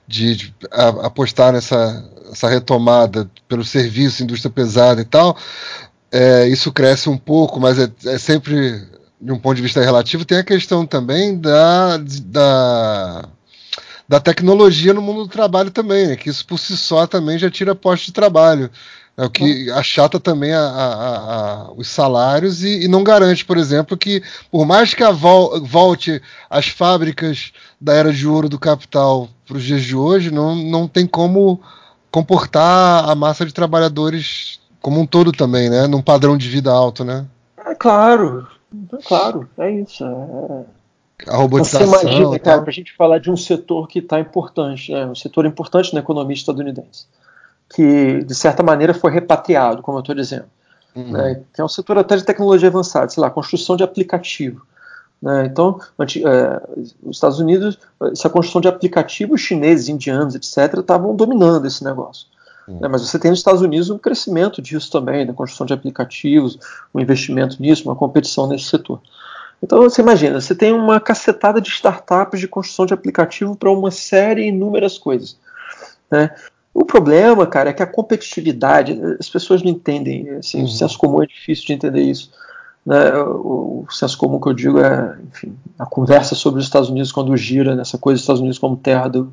[0.08, 5.36] de, de a, apostar nessa essa retomada pelo serviço, indústria pesada e tal,
[6.10, 8.82] é, isso cresce um pouco, mas é, é, sempre
[9.20, 10.24] de um ponto de vista relativo.
[10.24, 13.28] Tem a questão também da, da
[14.08, 16.16] da tecnologia no mundo do trabalho também, né?
[16.16, 18.70] que isso por si só também já tira posto de trabalho.
[19.16, 23.58] É o que achata também a, a, a, os salários e, e, não garante, por
[23.58, 29.28] exemplo, que por mais que vol, volte as fábricas da era de ouro do capital
[29.46, 31.60] para os dias de hoje, não, não tem como
[32.10, 35.86] comportar a massa de trabalhadores como um todo também, né?
[35.86, 37.26] Num padrão de vida alto, né?
[37.66, 38.48] É claro,
[38.94, 40.04] é claro, é isso.
[40.04, 40.64] É,
[41.28, 41.86] a robotização.
[41.86, 45.14] Você imagina, cara, para a gente falar de um setor que está importante, né, um
[45.14, 47.06] setor importante na economia estadunidense,
[47.74, 50.44] que de certa maneira foi repatriado, como eu estou dizendo,
[50.94, 51.12] uhum.
[51.12, 54.66] né, que é um setor até de tecnologia avançada, sei lá, construção de aplicativo.
[55.20, 56.62] Né, então, é,
[57.02, 57.78] os Estados Unidos,
[58.10, 62.26] essa construção de aplicativos chineses, indianos, etc., estavam dominando esse negócio.
[62.66, 62.80] Uhum.
[62.80, 66.58] Né, mas você tem nos Estados Unidos um crescimento disso também, da construção de aplicativos,
[66.94, 69.00] um investimento nisso, uma competição nesse setor.
[69.62, 73.90] Então você imagina, você tem uma cacetada de startups de construção de aplicativo para uma
[73.90, 75.38] série e inúmeras coisas.
[76.10, 76.34] Né?
[76.74, 80.64] O problema, cara, é que a competitividade, as pessoas não entendem, assim, uhum.
[80.64, 82.32] o senso comum é difícil de entender isso.
[82.84, 83.12] Né?
[83.14, 87.12] O, o, senso comum que eu digo é, enfim, a conversa sobre os Estados Unidos
[87.12, 89.32] quando gira nessa coisa dos Estados Unidos como terra do,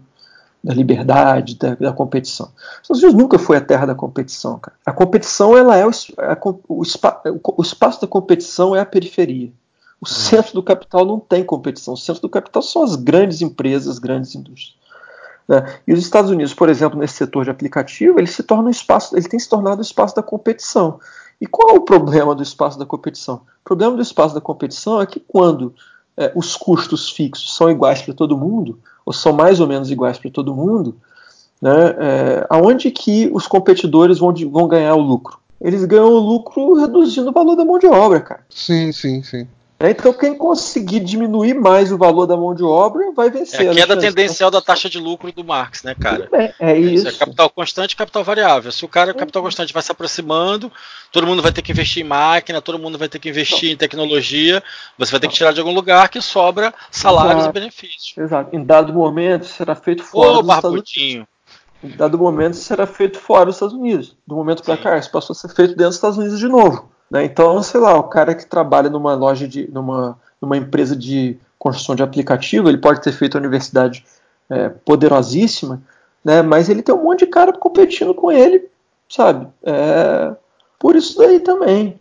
[0.64, 2.48] da liberdade, da, da, competição.
[2.48, 4.78] Os Estados Unidos nunca foi a terra da competição, cara.
[4.86, 6.82] A competição, ela é o, a, o,
[7.58, 9.52] o espaço da competição é a periferia.
[10.02, 11.94] O centro do capital não tem competição.
[11.94, 14.80] O centro do capital são as grandes empresas, as grandes indústrias.
[15.48, 15.80] Né?
[15.88, 19.18] E os Estados Unidos, por exemplo, nesse setor de aplicativo, ele se torna um espaço,
[19.18, 21.00] ele tem se tornado o espaço da competição.
[21.42, 23.36] E qual é o problema do espaço da competição?
[23.36, 25.74] O problema do espaço da competição é que quando
[26.16, 30.20] é, os custos fixos são iguais para todo mundo, ou são mais ou menos iguais
[30.20, 30.96] para todo mundo,
[31.62, 35.40] né, é, aonde que os competidores vão, vão ganhar o lucro?
[35.60, 38.42] Eles ganham o lucro reduzindo o valor da mão de obra, cara.
[38.50, 39.48] Sim, sim, sim.
[39.82, 43.66] É, então, quem conseguir diminuir mais o valor da mão de obra vai vencer.
[43.66, 46.28] É a queda tendencial da taxa de lucro do Marx, né, cara?
[46.34, 47.08] É, é isso.
[47.08, 48.74] É capital constante e capital variável.
[48.74, 50.70] Se o cara, capital constante vai se aproximando,
[51.14, 53.78] todo mundo vai ter que investir em máquina, todo mundo vai ter que investir em
[53.78, 54.62] tecnologia,
[54.98, 57.58] você vai ter que tirar de algum lugar que sobra salários Exato.
[57.58, 58.18] e benefícios.
[58.18, 58.54] Exato.
[58.54, 61.28] Em dado momento será feito fora Ô, dos Estados Unidos.
[61.82, 64.18] Em dado momento será feito fora dos Estados Unidos.
[64.28, 66.92] Do momento para cá, isso passou a ser feito dentro dos Estados Unidos de novo.
[67.10, 67.26] Né?
[67.26, 69.70] Então, sei lá, o cara que trabalha numa loja de.
[69.72, 74.06] numa, numa empresa de construção de aplicativo, ele pode ter feito a universidade
[74.50, 75.82] é, poderosíssima,
[76.24, 76.42] né?
[76.42, 78.70] mas ele tem um monte de cara competindo com ele,
[79.10, 79.48] sabe?
[79.64, 80.34] É,
[80.80, 82.00] por isso daí também.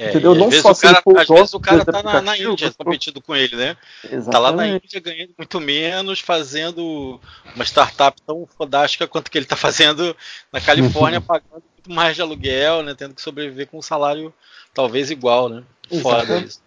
[0.00, 0.34] É, entendeu?
[0.34, 3.54] Não só o cara, às vezes o cara tá na, na Índia competindo com ele,
[3.54, 3.76] né?
[4.04, 4.30] Exatamente.
[4.30, 7.20] Tá lá na Índia ganhando muito menos, fazendo
[7.54, 10.16] uma startup tão fantástica quanto que ele tá fazendo
[10.50, 12.94] na Califórnia, pagando muito mais de aluguel, né?
[12.94, 14.32] Tendo que sobreviver com um salário
[14.74, 15.62] talvez igual, né?
[16.02, 16.60] Fora isso.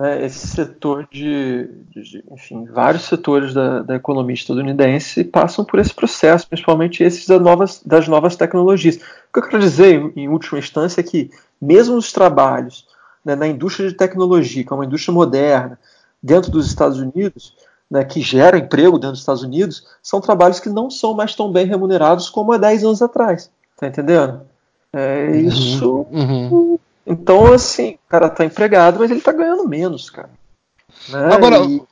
[0.00, 5.92] É, esse setor de, de, enfim, vários setores da, da, economia estadunidense passam por esse
[5.92, 8.94] processo, principalmente esses das novas, das novas tecnologias.
[8.94, 12.86] O que eu quero dizer, em, última instância, é que mesmo os trabalhos
[13.24, 15.76] né, na indústria de tecnologia, que é uma indústria moderna,
[16.22, 17.56] dentro dos Estados Unidos,
[17.90, 21.50] né, que gera emprego dentro dos Estados Unidos, são trabalhos que não são mais tão
[21.50, 23.50] bem remunerados como há 10 anos atrás.
[23.78, 24.42] Tá entendendo?
[24.92, 25.34] É, uhum.
[25.34, 26.78] isso uhum.
[27.06, 30.28] Então, assim, o cara tá empregado, mas ele tá ganhando menos, cara.
[31.08, 31.34] Né?
[31.34, 31.82] Agora, e,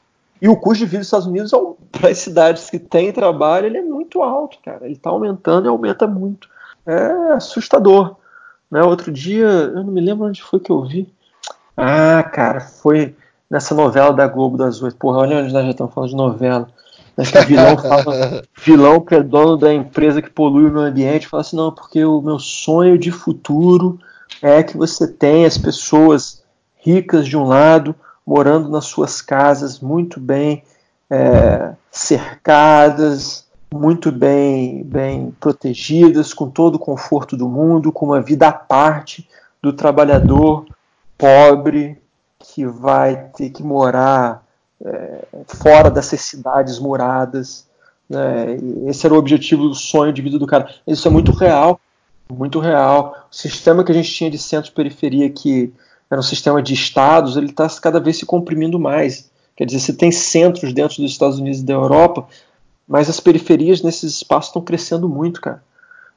[0.42, 1.52] e, o custo de vida dos Estados Unidos,
[1.90, 4.84] para as cidades que têm trabalho, ele é muito alto, cara.
[4.84, 6.48] Ele tá aumentando e aumenta muito.
[6.84, 8.16] É assustador.
[8.70, 8.82] Né?
[8.82, 11.10] Outro dia, eu não me lembro onde foi que eu vi.
[11.76, 13.14] Ah, cara, foi
[13.48, 14.96] nessa novela da Globo das Oito.
[14.96, 16.68] Porra, olha onde nós já estamos falando de novela.
[17.16, 21.26] Mas que vilão fala, vilão que é dono da empresa que polui o meio ambiente,
[21.26, 23.98] fala assim, não, porque o meu sonho de futuro
[24.42, 26.42] é que você tenha as pessoas
[26.76, 27.94] ricas de um lado,
[28.26, 30.62] morando nas suas casas muito bem
[31.10, 38.48] é, cercadas, muito bem, bem protegidas, com todo o conforto do mundo, com uma vida
[38.48, 39.28] à parte
[39.62, 40.66] do trabalhador
[41.18, 41.98] pobre
[42.38, 44.45] que vai ter que morar
[44.84, 47.66] é, fora dessas cidades moradas.
[48.08, 48.56] Né?
[48.86, 50.68] Esse era o objetivo do sonho de vida do cara.
[50.86, 51.80] Isso é muito real
[52.32, 53.26] muito real.
[53.30, 55.72] O sistema que a gente tinha de centro-periferia, que
[56.10, 59.30] era um sistema de estados, ele está cada vez se comprimindo mais.
[59.56, 62.26] Quer dizer, você tem centros dentro dos Estados Unidos e da Europa,
[62.86, 65.62] mas as periferias nesses espaços estão crescendo muito, cara.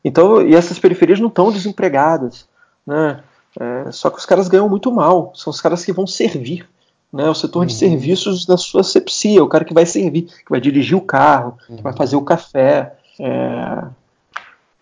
[0.03, 2.47] Então, e essas periferias não estão desempregadas,
[2.85, 3.21] né?
[3.59, 5.33] É, só que os caras ganham muito mal.
[5.35, 6.67] São os caras que vão servir,
[7.11, 7.29] né?
[7.29, 7.79] O setor de uhum.
[7.79, 11.77] serviços da sua sepsia, o cara que vai servir, que vai dirigir o carro, uhum.
[11.77, 13.83] que vai fazer o café, é,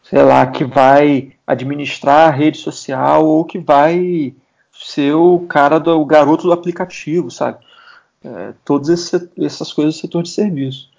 [0.03, 4.34] sei lá, que vai administrar a rede social ou que vai
[4.73, 7.57] ser o cara do o garoto do aplicativo, sabe?
[8.23, 10.89] É, todas esse, essas coisas do setor de serviço.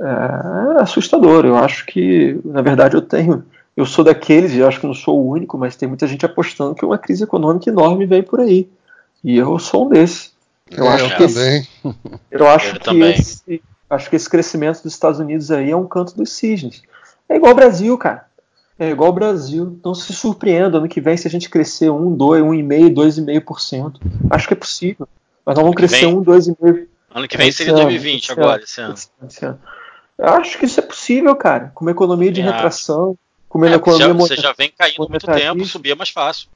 [0.00, 1.44] É, é assustador.
[1.44, 3.44] Eu acho que, na verdade, eu tenho.
[3.76, 6.24] Eu sou daqueles, e eu acho que não sou o único, mas tem muita gente
[6.24, 8.68] apostando que uma crise econômica enorme vem por aí.
[9.22, 10.33] E eu sou um desses.
[10.76, 11.68] Eu, é, acho, eu que esse,
[12.30, 15.86] eu acho eu que esse, acho que esse crescimento dos Estados Unidos aí é um
[15.86, 16.82] canto dos cisnes.
[17.28, 18.26] É igual o Brasil, cara.
[18.78, 19.78] É igual o Brasil.
[19.84, 24.00] Não se surpreenda ano que vem se a gente crescer 1, 2, 1,5%, 2,5%.
[24.30, 25.08] Acho que é possível.
[25.44, 26.86] Mas nós vamos crescer 1, 2,5%.
[27.14, 28.94] Ano que vem seria 2020 ano, agora, esse ano.
[28.94, 29.60] Esse ano.
[30.18, 31.70] Eu acho que isso é possível, cara.
[31.74, 32.44] Com uma economia de é.
[32.44, 33.16] retração,
[33.48, 36.48] com uma é, economia já, Você já vem caindo muito tempo, subir é mais fácil.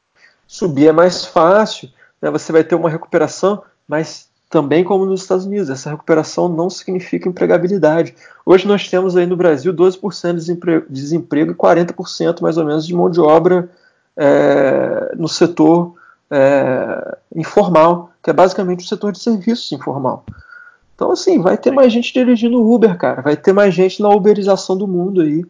[0.46, 1.88] Subir é mais fácil.
[2.20, 2.28] Né?
[2.30, 5.70] Você vai ter uma recuperação, mas também como nos Estados Unidos.
[5.70, 8.14] Essa recuperação não significa empregabilidade.
[8.44, 12.94] Hoje nós temos aí no Brasil 12% de desemprego, e 40% mais ou menos de
[12.94, 13.68] mão de obra
[14.16, 15.94] é, no setor
[16.30, 20.24] é, informal, que é basicamente o setor de serviços informal.
[20.94, 23.22] Então, assim, vai ter mais gente dirigindo Uber, cara.
[23.22, 25.44] Vai ter mais gente na uberização do mundo aí,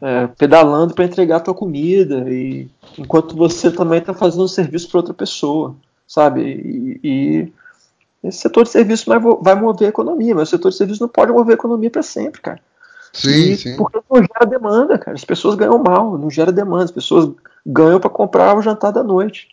[0.00, 5.00] é, pedalando para entregar a tua comida, e enquanto você também está fazendo serviço para
[5.00, 5.74] outra pessoa,
[6.06, 6.42] sabe?
[6.42, 7.52] e, e
[8.24, 9.04] esse setor de serviço
[9.40, 12.02] vai, mover a economia, mas o setor de serviço não pode mover a economia para
[12.02, 12.60] sempre, cara.
[13.12, 13.76] Sim, e sim.
[13.76, 15.14] Porque não gera demanda, cara.
[15.14, 16.84] As pessoas ganham mal, não gera demanda.
[16.84, 17.30] As pessoas
[17.64, 19.48] ganham para comprar o jantar da noite.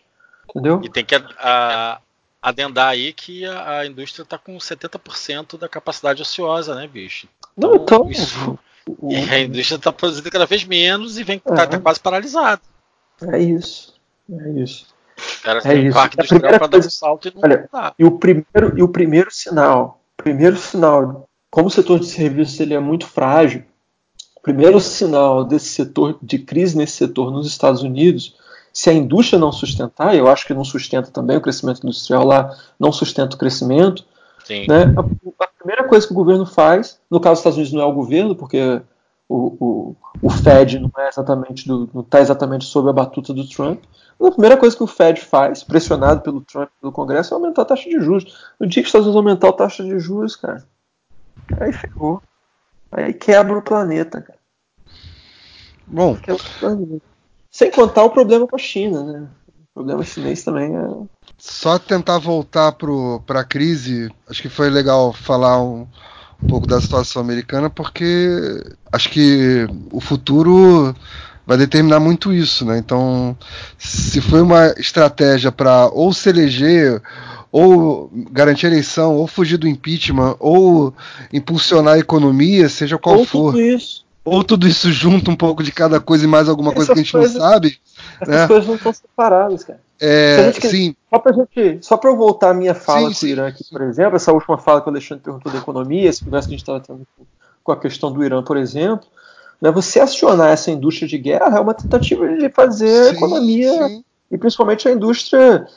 [0.49, 0.81] Entendeu?
[0.83, 1.99] E tem que a,
[2.41, 7.27] adendar aí que a, a indústria está com 70% da capacidade ociosa, né, bicho?
[7.57, 8.57] Então, não, então isso,
[8.87, 12.61] o, a indústria está produzindo cada vez menos e vem tá, tá quase paralisado.
[13.21, 13.93] É isso.
[14.31, 14.87] É isso.
[15.43, 15.93] Cara, é isso.
[15.93, 17.93] parque industrial para dar um salto e não olha, dá.
[17.97, 22.73] E o primeiro, e o primeiro sinal, primeiro sinal, como o setor de serviços ele
[22.73, 23.63] é muito frágil,
[24.35, 28.35] o primeiro sinal desse setor, de crise nesse setor nos Estados Unidos,
[28.73, 32.55] se a indústria não sustentar, eu acho que não sustenta também o crescimento industrial lá,
[32.79, 34.05] não sustenta o crescimento,
[34.67, 37.81] né, a, a, primeira coisa que o governo faz, no caso dos Estados Unidos não
[37.81, 38.81] é o governo, porque
[39.31, 43.47] o, o, o Fed não é exatamente do, não está exatamente sob a batuta do
[43.47, 43.81] Trump.
[44.21, 47.63] A primeira coisa que o Fed faz, pressionado pelo Trump e pelo Congresso, é aumentar
[47.63, 48.51] a taxa de juros.
[48.59, 50.63] No dia que os Estados Unidos aumentar a taxa de juros, cara,
[51.59, 52.21] aí ferrou.
[52.91, 54.39] Aí quebra o planeta, cara.
[55.87, 56.17] Bom.
[57.49, 59.27] Sem contar o problema com a China, né?
[59.71, 60.87] O problema chinês também é.
[61.37, 62.73] Só tentar voltar
[63.25, 65.87] para a crise, acho que foi legal falar um,
[66.43, 70.95] um pouco da situação americana, porque acho que o futuro
[71.45, 72.77] vai determinar muito isso, né?
[72.77, 73.35] Então,
[73.77, 77.01] se foi uma estratégia para ou se eleger,
[77.51, 80.93] ou garantir a eleição, ou fugir do impeachment, ou
[81.33, 83.51] impulsionar a economia, seja qual ou for.
[83.51, 84.05] Tudo isso.
[84.23, 87.03] Ou tudo isso junto, um pouco de cada coisa e mais alguma coisa que a
[87.03, 87.79] gente coisas, não sabe.
[88.21, 88.47] Essas né?
[88.47, 89.79] coisas não estão separadas, cara.
[89.99, 90.95] É, sim.
[91.09, 93.63] Só para gente, só para eu voltar à minha fala sim, com o Irã aqui,
[93.69, 96.57] por exemplo, essa última fala que o Alexandre perguntou da economia, esse conversa que a
[96.57, 97.07] gente estava tendo
[97.63, 99.07] com a questão do Irã, por exemplo,
[99.61, 103.87] né, você acionar essa indústria de guerra é uma tentativa de fazer sim, a economia
[103.87, 104.03] sim.
[104.31, 105.67] e principalmente a indústria.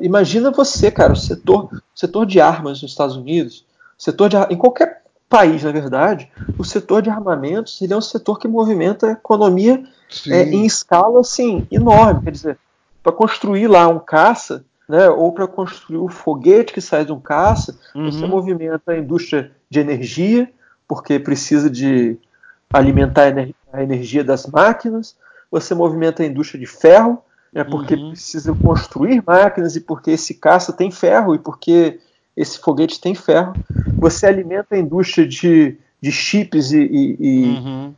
[0.00, 3.66] Imagina você, cara, o setor, setor de armas nos Estados Unidos,
[3.98, 8.38] setor de em qualquer país, na verdade, o setor de armamentos ele é um setor
[8.38, 9.82] que movimenta a economia
[10.28, 12.22] é, em escala assim enorme.
[12.22, 12.58] Quer dizer,
[13.02, 17.20] para construir lá um caça, né, ou para construir o foguete que sai de um
[17.20, 18.10] caça, uhum.
[18.10, 20.50] você movimenta a indústria de energia,
[20.86, 22.16] porque precisa de
[22.72, 23.34] alimentar
[23.72, 25.16] a energia das máquinas,
[25.50, 27.22] você movimenta a indústria de ferro,
[27.52, 28.10] né, porque uhum.
[28.10, 31.98] precisa construir máquinas e porque esse caça tem ferro e porque
[32.36, 33.54] esse foguete tem ferro.
[33.98, 37.94] Você alimenta a indústria de, de chips e, e, e uhum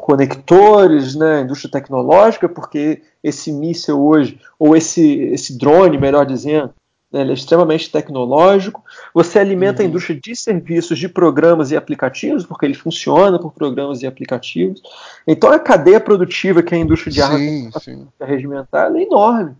[0.00, 6.72] conectores, né, indústria tecnológica, porque esse míssil hoje, ou esse, esse drone, melhor dizendo,
[7.12, 8.82] né, ele é extremamente tecnológico.
[9.12, 9.86] Você alimenta uhum.
[9.86, 14.80] a indústria de serviços, de programas e aplicativos, porque ele funciona por programas e aplicativos.
[15.26, 17.74] Então a cadeia produtiva que a indústria de armas
[18.20, 19.54] regimentar é enorme.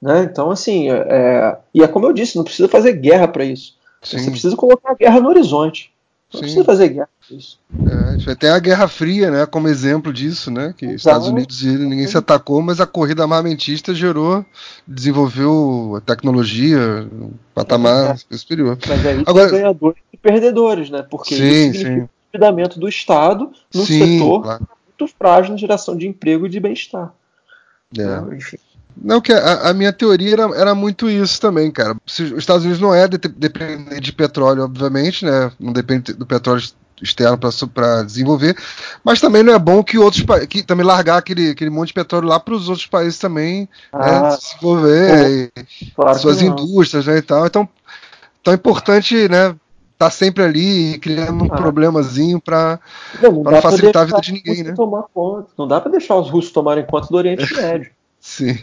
[0.00, 0.22] Né?
[0.22, 3.74] Então, assim, é, é, e é como eu disse, não precisa fazer guerra para isso.
[4.02, 4.18] Sim.
[4.18, 5.92] Você precisa colocar a guerra no horizonte.
[6.32, 6.44] Não Sim.
[6.44, 7.58] precisa fazer guerra isso.
[8.26, 10.96] É, até a Guerra Fria, né, como exemplo disso, né, que Exato.
[10.96, 14.44] Estados Unidos ninguém se atacou, mas a corrida armamentista gerou,
[14.86, 18.78] desenvolveu a tecnologia, um patamar é, superior.
[18.86, 22.00] Mas aí Agora, ganhadores e perdedores, né, porque sim, isso significa sim.
[22.00, 24.68] o endividamento do Estado no sim, setor claro.
[24.86, 27.12] muito frágil na geração de emprego e de bem-estar.
[27.96, 28.02] É.
[28.02, 28.58] Então, enfim.
[28.96, 31.96] Não, que a, a, minha teoria era, era, muito isso também, cara.
[32.06, 35.50] Se, os Estados Unidos não é de, dependente de petróleo, obviamente, né?
[35.58, 36.62] Não depende do petróleo
[37.02, 37.38] externo
[37.72, 38.56] para desenvolver,
[39.02, 42.28] mas também não é bom que outros que também largar aquele, aquele monte de petróleo
[42.28, 45.52] lá para os outros países também né, ah, né, se desenvolver,
[45.96, 47.46] claro suas indústrias né, e tal.
[47.46, 47.68] Então,
[48.42, 49.54] tão importante, né?
[49.98, 51.56] Tá sempre ali criando um ah.
[51.56, 52.80] problemazinho para
[53.60, 54.72] facilitar a vida de ninguém, né?
[54.72, 55.50] Tomar conta.
[55.58, 57.90] Não dá para deixar os russos tomarem conta do Oriente Médio.
[58.20, 58.54] Sim.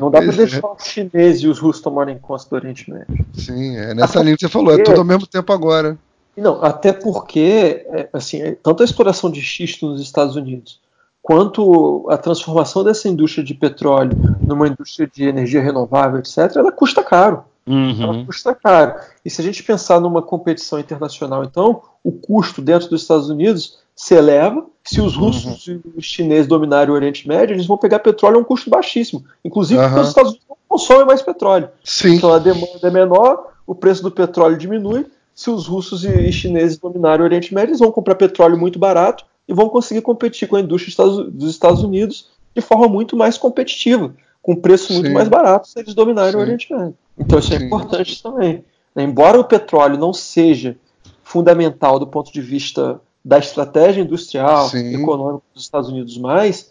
[0.00, 3.24] Não dá para deixar os chineses e os russos tomarem conta do Oriente Médio.
[3.32, 5.96] Sim, é nessa linha que você falou, é tudo ao mesmo tempo agora.
[6.36, 10.80] Não, até porque, é, assim, é, tanto a exploração de xisto nos Estados Unidos,
[11.22, 17.04] quanto a transformação dessa indústria de petróleo numa indústria de energia renovável, etc., ela custa
[17.04, 17.44] caro.
[17.66, 18.02] Uhum.
[18.02, 19.00] Ela custa caro.
[19.24, 23.78] E se a gente pensar numa competição internacional, então, o custo dentro dos Estados Unidos
[23.94, 24.66] se eleva.
[24.82, 25.80] Se os russos uhum.
[25.94, 29.24] e os chineses dominarem o Oriente Médio, eles vão pegar petróleo a um custo baixíssimo.
[29.44, 29.86] Inclusive uhum.
[29.86, 31.68] porque os Estados Unidos não consomem mais petróleo.
[31.82, 32.16] Sim.
[32.16, 36.78] Então a demanda é menor, o preço do petróleo diminui se os russos e chineses
[36.78, 40.56] dominarem o Oriente Médio, eles vão comprar petróleo muito barato e vão conseguir competir com
[40.56, 45.12] a indústria dos Estados Unidos de forma muito mais competitiva, com preço muito Sim.
[45.12, 46.38] mais barato se eles dominarem Sim.
[46.38, 46.94] o Oriente Médio.
[47.18, 47.66] Então isso é Sim.
[47.66, 48.64] importante também.
[48.96, 50.76] Embora o petróleo não seja
[51.24, 56.70] fundamental do ponto de vista da estratégia industrial, e econômica dos Estados Unidos mais,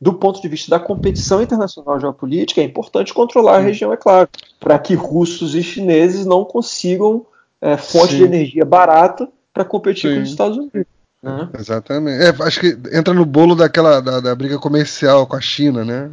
[0.00, 4.28] do ponto de vista da competição internacional geopolítica, é importante controlar a região, é claro,
[4.58, 7.24] para que russos e chineses não consigam
[7.60, 8.18] é, fonte Sim.
[8.18, 10.16] de energia barata para competir Sim.
[10.16, 10.86] com os Estados Unidos.
[11.22, 11.48] Né?
[11.56, 12.20] Exatamente.
[12.20, 16.10] É, acho que entra no bolo daquela da, da briga comercial com a China, né?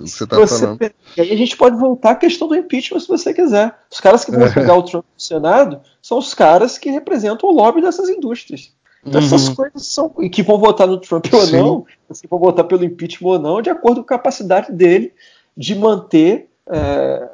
[0.00, 0.80] Você tá você falando.
[1.16, 3.74] E aí a gente pode voltar à questão do impeachment se você quiser.
[3.90, 4.52] Os caras que vão é.
[4.52, 8.72] pegar o Trump no Senado são os caras que representam o lobby dessas indústrias.
[9.06, 9.26] Então uhum.
[9.26, 10.12] essas coisas são.
[10.20, 11.56] E que vão votar no Trump ou Sim.
[11.56, 11.86] não,
[12.20, 15.12] que vão votar pelo impeachment ou não, de acordo com a capacidade dele
[15.56, 17.28] de manter é,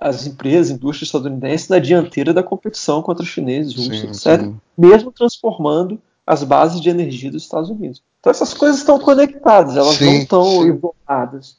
[0.00, 4.40] as empresas, indústrias estadunidenses na dianteira da competição contra os chineses, russos, sim, etc.
[4.46, 4.60] Sim.
[4.76, 8.02] Mesmo transformando as bases de energia dos Estados Unidos.
[8.20, 11.56] Então essas coisas estão conectadas, elas sim, não estão isoladas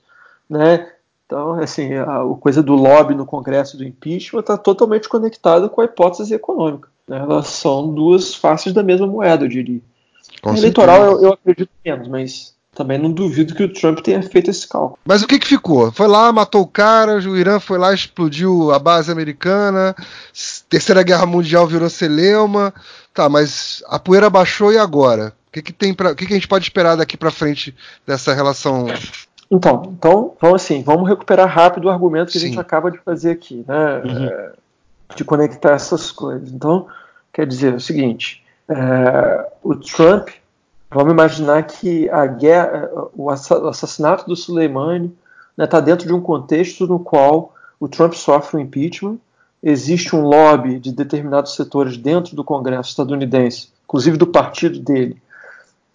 [0.49, 0.87] né?
[1.25, 5.81] Então, assim, a, a, coisa do lobby no Congresso do impeachment está totalmente conectada com
[5.81, 6.89] a hipótese econômica.
[7.07, 7.17] Né?
[7.17, 9.81] Elas são duas faces da mesma moeda, eu diria.
[10.41, 14.49] Com eleitoral eu, eu, acredito menos, mas também não duvido que o Trump tenha feito
[14.49, 14.99] esse cálculo.
[15.05, 15.91] Mas o que, que ficou?
[15.91, 19.95] Foi lá, matou o cara, o Irã foi lá, explodiu a base americana,
[20.69, 22.73] Terceira Guerra Mundial virou celeuma.
[23.13, 25.33] Tá, mas a poeira baixou e agora?
[25.47, 27.75] O que, que tem para, o que, que a gente pode esperar daqui para frente
[28.07, 28.87] dessa relação
[29.53, 32.45] então, então, então, assim, vamos recuperar rápido o argumento que Sim.
[32.45, 34.01] a gente acaba de fazer aqui, né?
[34.03, 34.25] Uhum.
[34.25, 34.53] É,
[35.15, 36.51] de conectar essas coisas.
[36.51, 36.87] Então,
[37.31, 40.29] quer dizer o seguinte: é, o Trump,
[40.89, 45.15] vamos imaginar que a guerra, o assassinato do Soleimani
[45.55, 49.19] está né, dentro de um contexto no qual o Trump sofre um impeachment,
[49.61, 55.21] existe um lobby de determinados setores dentro do Congresso estadunidense, inclusive do partido dele,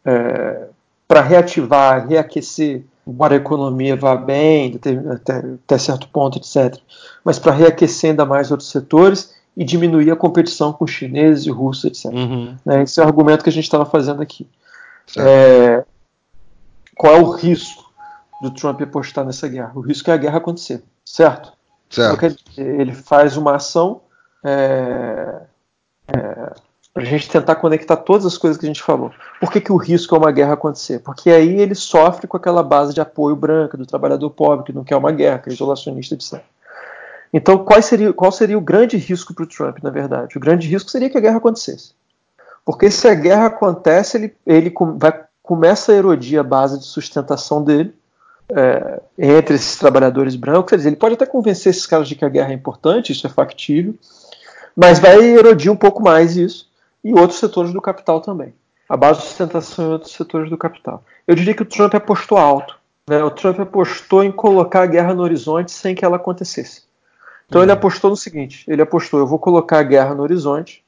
[0.04, 0.68] é,
[1.08, 4.78] para reativar, reaquecer embora a economia vá bem,
[5.14, 6.78] até, até certo ponto, etc.
[7.24, 11.84] Mas para reaquecer ainda mais outros setores e diminuir a competição com chineses e russos,
[11.86, 12.12] etc.
[12.12, 12.56] Uhum.
[12.64, 14.46] Né, esse é o argumento que a gente estava fazendo aqui.
[15.16, 15.84] É,
[16.96, 17.90] qual é o risco
[18.42, 19.72] do Trump apostar nessa guerra?
[19.74, 21.52] O risco é a guerra acontecer, certo?
[21.88, 22.26] certo.
[22.26, 24.02] Então, ele faz uma ação
[24.44, 25.40] é,
[26.08, 26.52] é,
[26.92, 29.12] para a gente tentar conectar todas as coisas que a gente falou.
[29.40, 31.00] Por que, que o risco é uma guerra acontecer?
[31.00, 34.84] Porque aí ele sofre com aquela base de apoio branca do trabalhador pobre, que não
[34.84, 36.42] quer uma guerra, que é isolacionista, etc.
[37.32, 40.36] Então, qual seria, qual seria o grande risco para o Trump, na verdade?
[40.36, 41.92] O grande risco seria que a guerra acontecesse.
[42.64, 47.62] Porque se a guerra acontece, ele, ele vai, começa a erodir a base de sustentação
[47.62, 47.94] dele
[48.50, 50.70] é, entre esses trabalhadores brancos.
[50.70, 53.26] Quer dizer, ele pode até convencer esses caras de que a guerra é importante, isso
[53.26, 53.94] é factível,
[54.74, 56.67] mas vai erodir um pouco mais isso
[57.08, 58.52] e outros setores do capital também.
[58.86, 61.02] A base de sustentação em outros setores do capital.
[61.26, 62.78] Eu diria que o Trump apostou alto.
[63.08, 63.24] Né?
[63.24, 66.82] O Trump apostou em colocar a guerra no horizonte sem que ela acontecesse.
[67.46, 67.64] Então uhum.
[67.64, 70.84] ele apostou no seguinte: ele apostou, eu vou colocar a guerra no horizonte.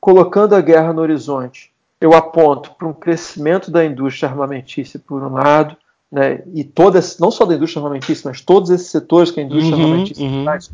[0.00, 5.32] Colocando a guerra no horizonte, eu aponto para um crescimento da indústria armamentícia por um
[5.32, 5.76] lado,
[6.12, 9.76] né, e todas, não só da indústria armamentícia, mas todos esses setores que a indústria
[9.76, 10.44] uhum, armamentícia uhum.
[10.44, 10.68] traz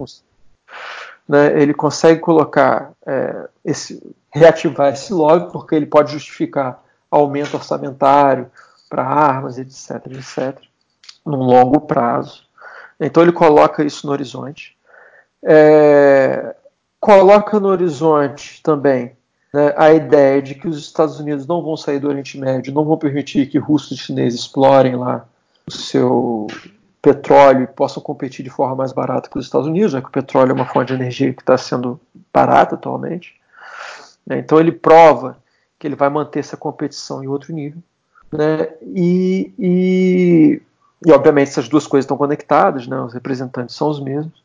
[1.33, 8.51] né, ele consegue colocar é, esse, reativar esse lobby, porque ele pode justificar aumento orçamentário
[8.87, 10.59] para armas, etc, etc,
[11.25, 12.43] num longo prazo.
[13.01, 14.77] Então ele coloca isso no horizonte.
[15.43, 16.55] É,
[17.01, 19.17] coloca no horizonte também
[19.55, 22.85] né, a ideia de que os Estados Unidos não vão sair do Oriente Médio, não
[22.85, 25.25] vão permitir que russos e chineses explorem lá
[25.67, 26.47] o seu
[27.03, 30.13] petróleo e possam competir de forma mais barata que os Estados Unidos, já que o
[30.13, 32.01] petróleo é uma fonte de energia que está sendo
[32.33, 33.35] barata atualmente.
[34.25, 34.39] Né?
[34.39, 35.37] Então ele prova
[35.79, 37.83] que ele vai manter essa competição em outro nível.
[38.31, 38.69] Né?
[38.83, 40.63] E, e,
[41.05, 42.99] e, obviamente essas duas coisas estão conectadas, né?
[43.01, 44.41] os representantes são os mesmos.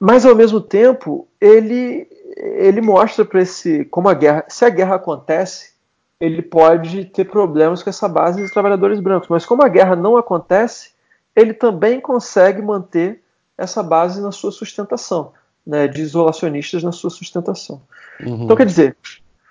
[0.00, 2.08] Mas ao mesmo tempo ele
[2.40, 5.72] ele mostra para esse como a guerra, se a guerra acontece,
[6.20, 9.28] ele pode ter problemas com essa base de trabalhadores brancos.
[9.28, 10.92] Mas como a guerra não acontece,
[11.38, 13.22] ele também consegue manter
[13.56, 15.32] essa base na sua sustentação,
[15.66, 17.80] né, de isolacionistas na sua sustentação.
[18.20, 18.44] Uhum.
[18.44, 18.96] Então, quer dizer,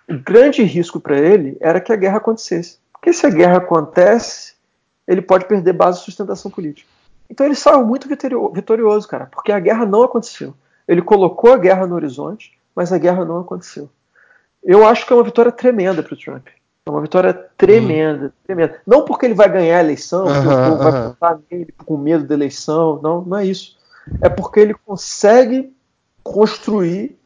[0.09, 2.79] o grande risco para ele era que a guerra acontecesse.
[2.91, 4.55] Porque se a guerra acontece,
[5.07, 6.89] ele pode perder base de sustentação política.
[7.29, 10.53] Então ele saiu muito vitorioso, cara, porque a guerra não aconteceu.
[10.87, 13.89] Ele colocou a guerra no horizonte, mas a guerra não aconteceu.
[14.63, 16.47] Eu acho que é uma vitória tremenda para o Trump.
[16.87, 18.31] É uma vitória tremenda, uhum.
[18.45, 18.81] tremenda.
[18.85, 21.97] Não porque ele vai ganhar a eleição, uhum, porque o povo vai votar nele com
[21.97, 23.77] medo da eleição, não, não é isso.
[24.21, 25.73] É porque ele consegue
[26.23, 27.17] construir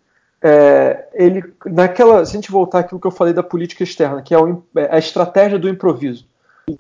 [0.42, 2.26] é, ele naquela.
[2.26, 4.96] Se a gente voltar àquilo que eu falei da política externa, que é, o, é
[4.96, 6.26] a estratégia do improviso,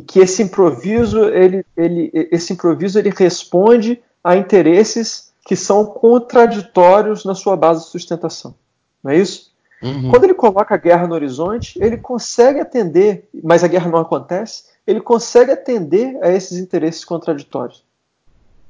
[0.07, 7.35] que esse improviso ele, ele, esse improviso ele responde a interesses que são contraditórios na
[7.35, 8.55] sua base de sustentação,
[9.03, 9.50] não é isso?
[9.81, 10.09] Uhum.
[10.11, 14.65] Quando ele coloca a guerra no horizonte, ele consegue atender, mas a guerra não acontece,
[14.85, 17.83] ele consegue atender a esses interesses contraditórios.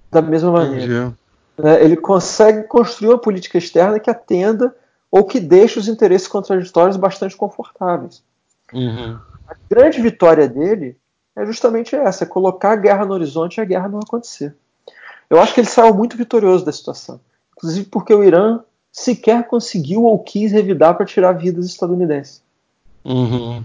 [0.10, 1.14] Da mesma maneira.
[1.58, 1.84] Né?
[1.84, 4.74] Ele consegue construir uma política externa que atenda
[5.10, 8.24] ou que deixe os interesses contraditórios bastante confortáveis.
[8.74, 9.20] Uhum.
[9.48, 10.98] A grande vitória dele
[11.36, 14.56] é justamente essa: é colocar a guerra no horizonte e a guerra não acontecer.
[15.30, 17.20] Eu acho que ele saiu muito vitorioso da situação,
[17.56, 18.62] inclusive porque o Irã
[18.92, 22.42] sequer conseguiu ou quis revidar para tirar vidas estadunidenses.
[23.06, 23.64] Uhum.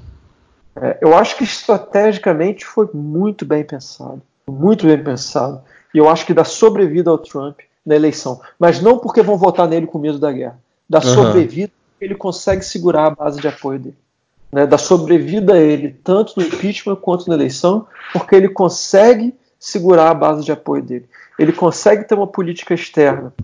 [0.76, 5.62] É, eu acho que estrategicamente foi muito bem pensado, muito bem pensado.
[5.92, 9.68] E eu acho que dá sobrevida ao Trump na eleição, mas não porque vão votar
[9.68, 10.58] nele com medo da guerra,
[10.88, 11.14] dá uhum.
[11.14, 13.96] sobrevida porque ele consegue segurar a base de apoio dele.
[14.52, 20.10] Né, da sobrevida a ele, tanto no impeachment quanto na eleição, porque ele consegue segurar
[20.10, 21.08] a base de apoio dele.
[21.36, 23.34] Ele consegue ter uma política externa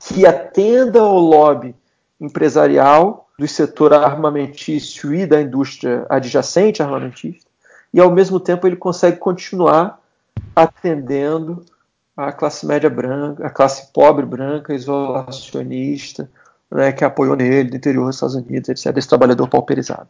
[0.00, 1.74] que atenda ao lobby
[2.20, 7.48] empresarial do setor armamentício e da indústria adjacente armamentista,
[7.92, 10.00] e ao mesmo tempo ele consegue continuar
[10.54, 11.64] atendendo
[12.16, 16.30] a classe média branca, a classe pobre branca, isolacionista,
[16.70, 20.08] né, que apoiou nele do interior dos Estados Unidos, etc., esse trabalhador pauperizado.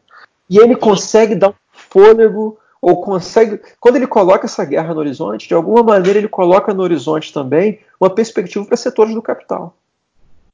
[0.49, 3.61] E ele consegue dar um fôlego, ou consegue.
[3.78, 7.80] Quando ele coloca essa guerra no horizonte, de alguma maneira ele coloca no horizonte também
[8.01, 9.74] uma perspectiva para setores do capital.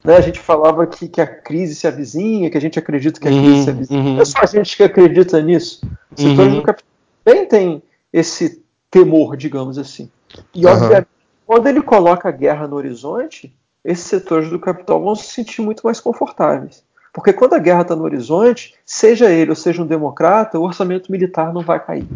[0.03, 3.27] Né, a gente falava que, que, a crise se avizinha, que a gente acredita que
[3.27, 3.99] a crise uhum, se avizinha.
[3.99, 4.13] Uhum.
[4.13, 5.81] Não é só a gente que acredita nisso.
[6.15, 6.59] Os setores uhum.
[6.59, 6.89] do capital
[7.25, 7.83] também tem
[8.13, 10.09] esse temor, digamos assim.
[10.53, 11.07] E, obviamente,
[11.45, 15.81] quando ele coloca a guerra no horizonte, esses setores do capital vão se sentir muito
[15.83, 16.83] mais confortáveis.
[17.13, 21.11] Porque quando a guerra está no horizonte, seja ele ou seja um democrata, o orçamento
[21.11, 22.07] militar não vai cair.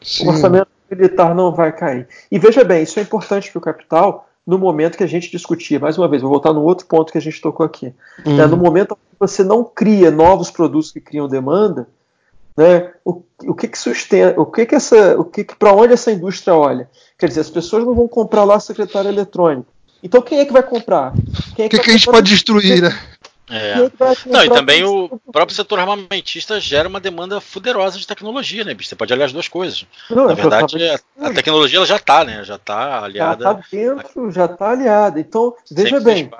[0.00, 0.26] Sim.
[0.26, 2.08] O orçamento militar não vai cair.
[2.30, 5.78] E veja bem, isso é importante para o capital, no momento que a gente discutia,
[5.78, 7.94] mais uma vez, vou voltar no outro ponto que a gente tocou aqui.
[8.26, 8.36] Uhum.
[8.36, 11.86] Né, no momento que você não cria novos produtos que criam demanda,
[12.56, 15.92] né, o, o que que sustenta, o que que essa, o que, que para onde
[15.92, 16.90] essa indústria olha?
[17.18, 19.68] Quer dizer, as pessoas não vão comprar lá a secretária eletrônica.
[20.02, 21.12] Então quem é que vai comprar?
[21.54, 22.90] Quem é que, que, que a gente pode destruir, né?
[23.52, 23.72] É.
[23.72, 23.90] é
[24.26, 28.88] não, e também o próprio setor armamentista gera uma demanda fuderosa de tecnologia, né, bicho?
[28.88, 29.86] Você pode aliar as duas coisas.
[30.08, 32.42] Não, Na verdade, a, a, tecnologia ela já está, né?
[32.44, 33.44] Já está aliada.
[33.44, 35.20] Já está dentro, já está aliada.
[35.20, 36.30] Então, veja bem.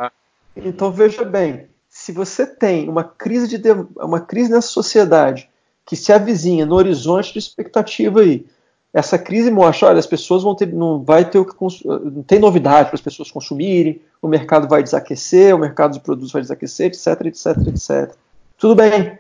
[0.56, 1.66] Então, veja bem.
[1.90, 5.50] Se você tem uma crise, de, uma crise nessa sociedade
[5.84, 8.46] que se avizinha no horizonte de expectativa aí,
[8.93, 12.38] essa crise mostra, olha, as pessoas vão ter, não vai ter o que não tem
[12.38, 16.88] novidade para as pessoas consumirem, o mercado vai desaquecer, o mercado de produtos vai desaquecer,
[16.88, 18.14] etc, etc, etc.
[18.59, 19.18] Tudo bem,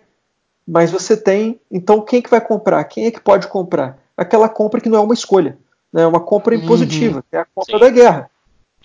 [0.66, 2.84] mas você tem, então quem que vai comprar?
[2.84, 3.98] Quem é que pode comprar?
[4.14, 5.56] Aquela compra que não é uma escolha,
[5.92, 6.02] né?
[6.02, 7.22] é uma compra impositiva, uhum.
[7.30, 7.84] que é a compra Sim.
[7.84, 8.30] da guerra.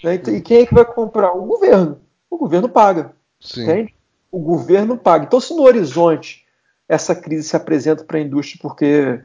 [0.04, 0.16] Né?
[0.16, 1.34] E quem é que vai comprar?
[1.34, 2.00] O governo.
[2.30, 3.12] O governo paga.
[3.40, 3.64] Sim.
[3.64, 3.96] Entende?
[4.32, 5.26] O governo paga.
[5.26, 6.46] Então, se no horizonte
[6.88, 9.20] essa crise se apresenta para a indústria porque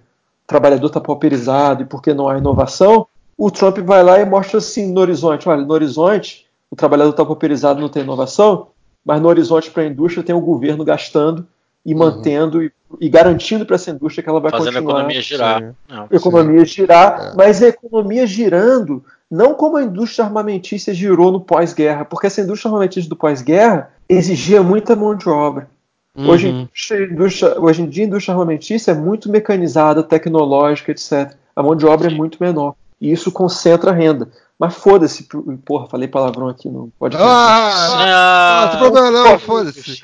[0.47, 4.93] trabalhador está pauperizado e porque não há inovação, o Trump vai lá e mostra assim
[4.93, 8.69] no horizonte: olha, no horizonte o trabalhador está pauperizado, não tem inovação,
[9.05, 11.47] mas no horizonte para a indústria tem o governo gastando
[11.85, 11.99] e uhum.
[11.99, 14.95] mantendo e, e, garantindo para essa indústria que ela vai Fazendo continuar.
[14.95, 15.75] a economia girar.
[15.89, 16.67] Não, economia sim.
[16.67, 17.37] girar, é.
[17.37, 22.69] mas a economia girando não como a indústria armamentista girou no pós-guerra, porque essa indústria
[22.69, 25.69] armamentista do pós-guerra exigia muita mão de obra.
[26.17, 26.29] Uhum.
[26.29, 26.69] Hoje,
[27.11, 31.35] indústria, hoje em dia, a indústria armamentista é muito mecanizada, tecnológica, etc.
[31.57, 32.75] A mão de obra é muito menor.
[33.01, 34.29] E isso concentra a renda.
[34.59, 35.27] Mas foda-se,
[35.65, 37.17] porra, falei palavrão aqui, não pode.
[37.19, 40.03] Ah, não tem problema não, foda-se.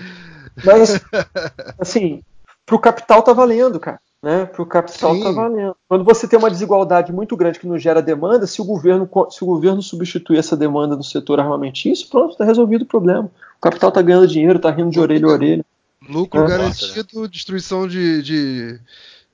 [0.65, 1.01] Mas,
[1.79, 2.23] assim,
[2.67, 4.01] pro capital tá valendo, cara.
[4.21, 4.47] Né?
[4.47, 5.23] Pro capital Sim.
[5.23, 5.77] tá valendo.
[5.89, 9.45] Quando você tem uma desigualdade muito grande que não gera demanda, se o governo, se
[9.45, 13.31] o governo substituir essa demanda no setor armamentício, pronto, tá resolvido o problema.
[13.59, 15.65] O capital tá ganhando dinheiro, tá rindo de orelha a orelha.
[16.09, 17.29] Lucro garantido, né?
[17.29, 18.81] destruição de, de,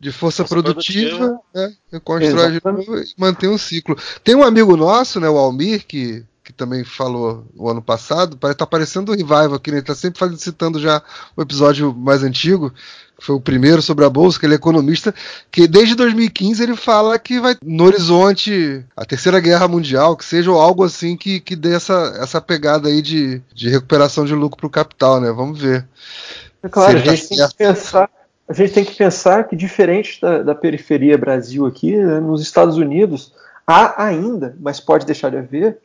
[0.00, 1.40] de força, força, produtiva, produtiva.
[1.54, 2.00] Né?
[2.02, 3.96] constrói de novo e mantém um ciclo.
[4.22, 8.58] Tem um amigo nosso, né, o Almir, que, que também falou o ano passado, parece
[8.58, 9.78] tá parecendo o Revival aqui, né?
[9.78, 11.02] Ele tá sempre citando já
[11.36, 12.70] o episódio mais antigo,
[13.18, 15.14] que foi o primeiro sobre a Bolsa, que ele é economista,
[15.50, 20.50] que desde 2015 ele fala que vai no horizonte a terceira guerra mundial, que seja
[20.50, 24.66] algo assim que, que dê essa, essa pegada aí de, de recuperação de lucro para
[24.66, 25.30] o capital, né?
[25.32, 25.86] Vamos ver.
[26.64, 28.10] É claro, a gente, tem que pensar,
[28.48, 32.78] a gente tem que pensar que, diferente da, da periferia Brasil aqui, né, nos Estados
[32.78, 33.34] Unidos,
[33.66, 35.76] há ainda, mas pode deixar de haver,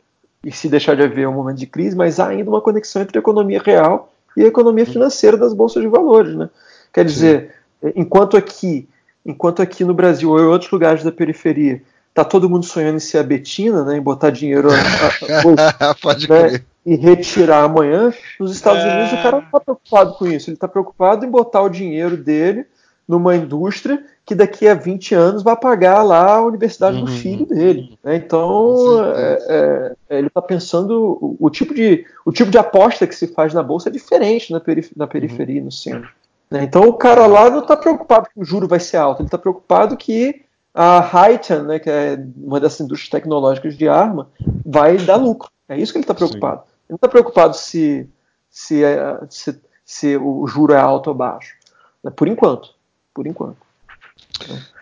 [0.42, 3.02] e se deixar de haver é um momento de crise, mas há ainda uma conexão
[3.02, 6.34] entre a economia real e a economia financeira das bolsas de valores.
[6.34, 6.48] Né?
[6.94, 7.92] Quer dizer, Sim.
[7.94, 8.88] enquanto aqui,
[9.26, 11.82] enquanto aqui no Brasil ou em outros lugares da periferia,
[12.14, 15.94] tá todo mundo sonhando em ser a Betina, né, em botar dinheiro a, a, a,
[16.00, 18.88] Pode né, crer e retirar amanhã, nos Estados é...
[18.88, 20.48] Unidos o cara não está preocupado com isso.
[20.48, 22.66] Ele está preocupado em botar o dinheiro dele
[23.06, 27.04] numa indústria que daqui a 20 anos vai pagar lá a universidade uhum.
[27.04, 27.98] do filho dele.
[28.02, 28.16] Né?
[28.16, 33.14] Então é, é, ele está pensando o, o, tipo de, o tipo de aposta que
[33.14, 35.66] se faz na bolsa é diferente na, perif na periferia, uhum.
[35.66, 36.08] no centro.
[36.50, 36.62] Né?
[36.62, 39.38] Então o cara lá não está preocupado que o juro vai ser alto, ele está
[39.38, 40.42] preocupado que
[40.74, 44.28] a Highton, né, que é uma dessas indústrias tecnológicas de arma,
[44.64, 45.50] vai dar lucro.
[45.68, 46.62] É isso que ele está preocupado.
[46.62, 46.66] Sim.
[46.66, 48.08] Ele não está preocupado se,
[48.50, 51.54] se, é, se, se, o juro é alto ou baixo.
[52.02, 52.10] Né?
[52.10, 52.74] Por enquanto.
[53.14, 53.56] Por enquanto.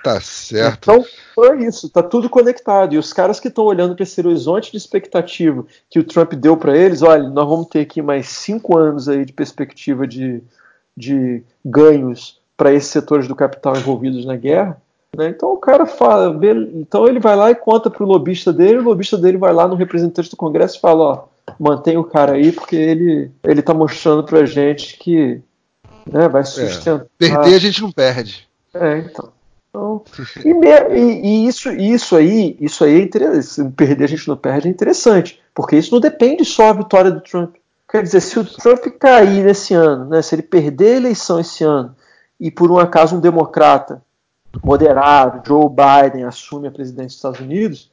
[0.03, 0.91] Tá certo.
[0.91, 1.05] Então,
[1.35, 2.95] foi isso, tá tudo conectado.
[2.95, 6.57] E os caras que estão olhando para esse horizonte de expectativa que o Trump deu
[6.57, 10.43] para eles, olha, nós vamos ter aqui mais cinco anos aí de perspectiva de,
[10.97, 14.81] de ganhos para esses setores do capital envolvidos na guerra.
[15.17, 15.29] Né?
[15.29, 16.39] Então o cara fala,
[16.75, 19.67] então ele vai lá e conta para o lobista dele, o lobista dele vai lá
[19.67, 21.25] no representante do Congresso e fala, ó,
[21.59, 25.41] mantém o cara aí porque ele ele está mostrando para gente que
[26.07, 27.07] né, vai é, sustentar.
[27.07, 28.47] É, perder a gente não perde.
[28.75, 29.33] É, então.
[29.71, 30.03] então
[30.45, 33.47] e, e, e, isso, isso aí, isso aí é interessante.
[33.47, 37.11] Se perder a gente não perde é interessante, porque isso não depende só da vitória
[37.11, 37.55] do Trump.
[37.91, 41.65] Quer dizer, se o Trump cair nesse ano, né, se ele perder a eleição esse
[41.65, 41.97] ano
[42.39, 44.03] e por um acaso um democrata
[44.63, 47.91] moderado, Joe Biden, assume a presidência dos Estados Unidos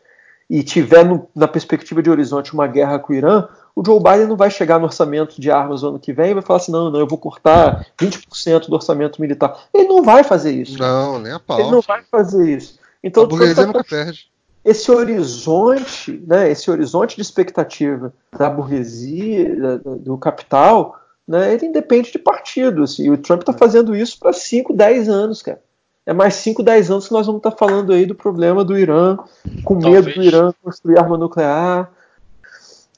[0.50, 4.28] e tiver no, na perspectiva de horizonte uma guerra com o Irã, o Joe Biden
[4.28, 6.72] não vai chegar no orçamento de armas no ano que vem e vai falar assim:
[6.72, 9.68] não, não, eu vou cortar 20% do orçamento militar.
[9.74, 10.78] Ele não vai fazer isso.
[10.78, 11.60] Não, nem a pau.
[11.60, 12.80] Ele não vai fazer isso.
[13.04, 14.28] Então, a burguesia tá nunca perde.
[14.64, 22.18] Esse horizonte, né, esse horizonte de expectativa da burguesia, do capital, né, ele independe de
[22.18, 22.94] partidos.
[22.94, 25.60] Assim, e o Trump está fazendo isso para 5, 10 anos, cara
[26.06, 28.78] é mais 5, 10 anos que nós vamos estar tá falando aí do problema do
[28.78, 29.18] Irã,
[29.64, 30.06] com Talvez.
[30.06, 31.90] medo do Irã construir arma nuclear.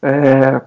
[0.01, 0.61] É,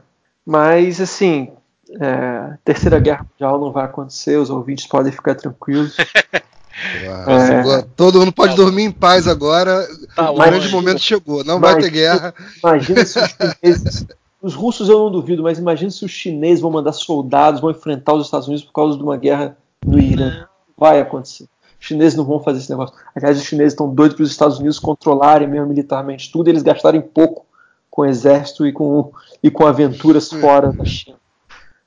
[0.44, 1.52] mas, assim,
[2.00, 5.96] é, Terceira Guerra Mundial não vai acontecer, os ouvintes podem ficar tranquilos.
[6.82, 9.86] É, todo mundo pode dormir em paz agora.
[10.16, 12.34] Tá o grande momento chegou, não imagina, vai ter guerra.
[12.62, 13.28] Imagina se os
[13.60, 14.06] chineses.
[14.40, 18.14] Os russos eu não duvido, mas imagina se os chineses vão mandar soldados, vão enfrentar
[18.14, 20.46] os Estados Unidos por causa de uma guerra no Irã.
[20.78, 21.46] Vai acontecer.
[21.81, 22.94] Os chineses não vão fazer esse negócio.
[23.15, 27.01] Aliás, os chineses estão doidos para os Estados Unidos controlarem mesmo militarmente tudo, eles gastarem
[27.01, 27.47] pouco
[27.90, 29.11] com o exército e com,
[29.43, 31.16] e com aventuras fora da China.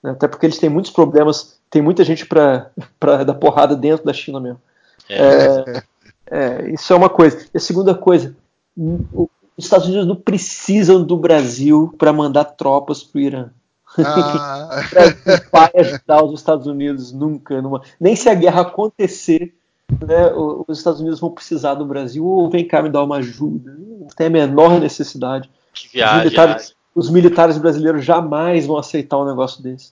[0.02, 0.12] Né?
[0.12, 2.72] Até porque eles têm muitos problemas, tem muita gente para
[3.24, 4.60] dar porrada dentro da China mesmo.
[5.08, 5.18] É.
[5.18, 5.84] É,
[6.32, 7.46] é, isso é uma coisa.
[7.54, 8.36] E a segunda coisa,
[8.76, 13.50] os Estados Unidos não precisam do Brasil para mandar tropas para o Irã.
[13.98, 14.82] Ah.
[14.90, 17.82] o Brasil vai ajudar os Estados Unidos nunca, numa...
[18.00, 19.54] nem se a guerra acontecer,
[19.90, 20.32] né,
[20.68, 23.76] os Estados Unidos vão precisar do Brasil, ou vem cá me dar uma ajuda.
[23.78, 25.50] Não tem a menor necessidade.
[25.74, 29.92] Que viagem, os, militares, os militares brasileiros jamais vão aceitar um negócio desse.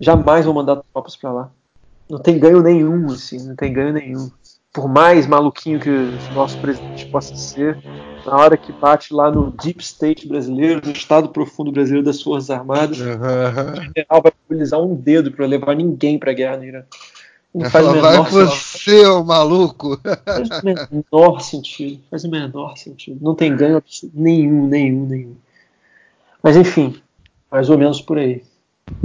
[0.00, 1.50] Jamais vão mandar tropas para lá.
[2.08, 4.30] Não tem ganho nenhum, assim, não tem ganho nenhum.
[4.72, 7.78] Por mais maluquinho que o nosso presidente possa ser,
[8.26, 12.50] na hora que bate lá no deep state brasileiro, no estado profundo brasileiro das Forças
[12.50, 13.06] Armadas, uhum.
[13.06, 16.82] o general vai mobilizar um dedo para levar ninguém para a guerra no Irã.
[17.54, 20.00] Não faz Ela vai você, ô maluco!
[20.24, 22.02] Faz o menor sentido.
[22.10, 23.18] Faz o menor sentido.
[23.22, 23.80] Não tem ganho
[24.12, 25.36] nenhum, nenhum, nenhum.
[26.42, 27.00] Mas enfim,
[27.50, 28.42] mais ou menos por aí.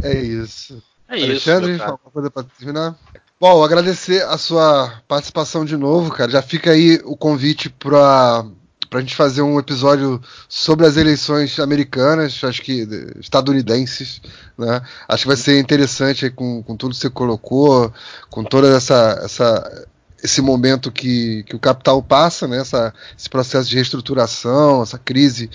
[0.01, 0.81] É isso.
[1.07, 2.97] É Alexandre, isso, alguma coisa para terminar?
[3.39, 6.29] Bom, agradecer a sua participação de novo, cara.
[6.29, 8.45] Já fica aí o convite para
[8.89, 12.87] para a gente fazer um episódio sobre as eleições americanas, acho que
[13.19, 14.19] estadunidenses,
[14.57, 14.81] né?
[15.07, 17.93] Acho que vai ser interessante com, com tudo que você colocou,
[18.29, 19.87] com toda essa, essa
[20.23, 22.59] esse momento que, que o capital passa, né?
[22.59, 25.49] Essa, esse processo de reestruturação, essa crise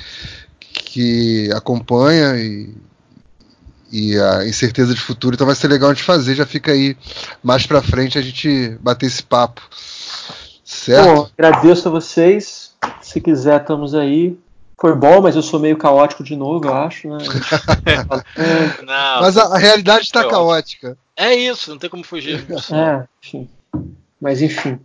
[0.72, 2.72] que acompanha e,
[3.90, 5.34] e a incerteza de futuro.
[5.34, 6.36] Então vai ser legal a gente fazer.
[6.36, 6.96] Já fica aí
[7.42, 9.60] mais para frente a gente bater esse papo.
[10.64, 11.14] Certo?
[11.14, 12.63] Bom, agradeço a vocês.
[13.14, 14.36] Se quiser, estamos aí.
[14.76, 17.18] Foi bom, mas eu sou meio caótico de novo, eu acho, né?
[18.82, 18.86] não,
[19.22, 20.98] mas a, a realidade está caótica.
[21.16, 22.74] É isso, não tem como fugir disso.
[22.74, 23.48] É, enfim.
[24.20, 24.80] Mas enfim.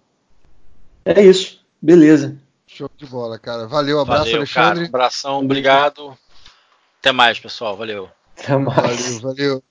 [1.04, 1.60] É isso.
[1.82, 2.38] Beleza.
[2.68, 3.66] Show de bola, cara.
[3.66, 4.76] Valeu, abraço, valeu, Alexandre.
[4.76, 6.16] Cara, abração, obrigado.
[7.00, 7.76] Até mais, pessoal.
[7.76, 8.12] Valeu.
[8.38, 9.20] Até mais.
[9.20, 9.64] Valeu, valeu.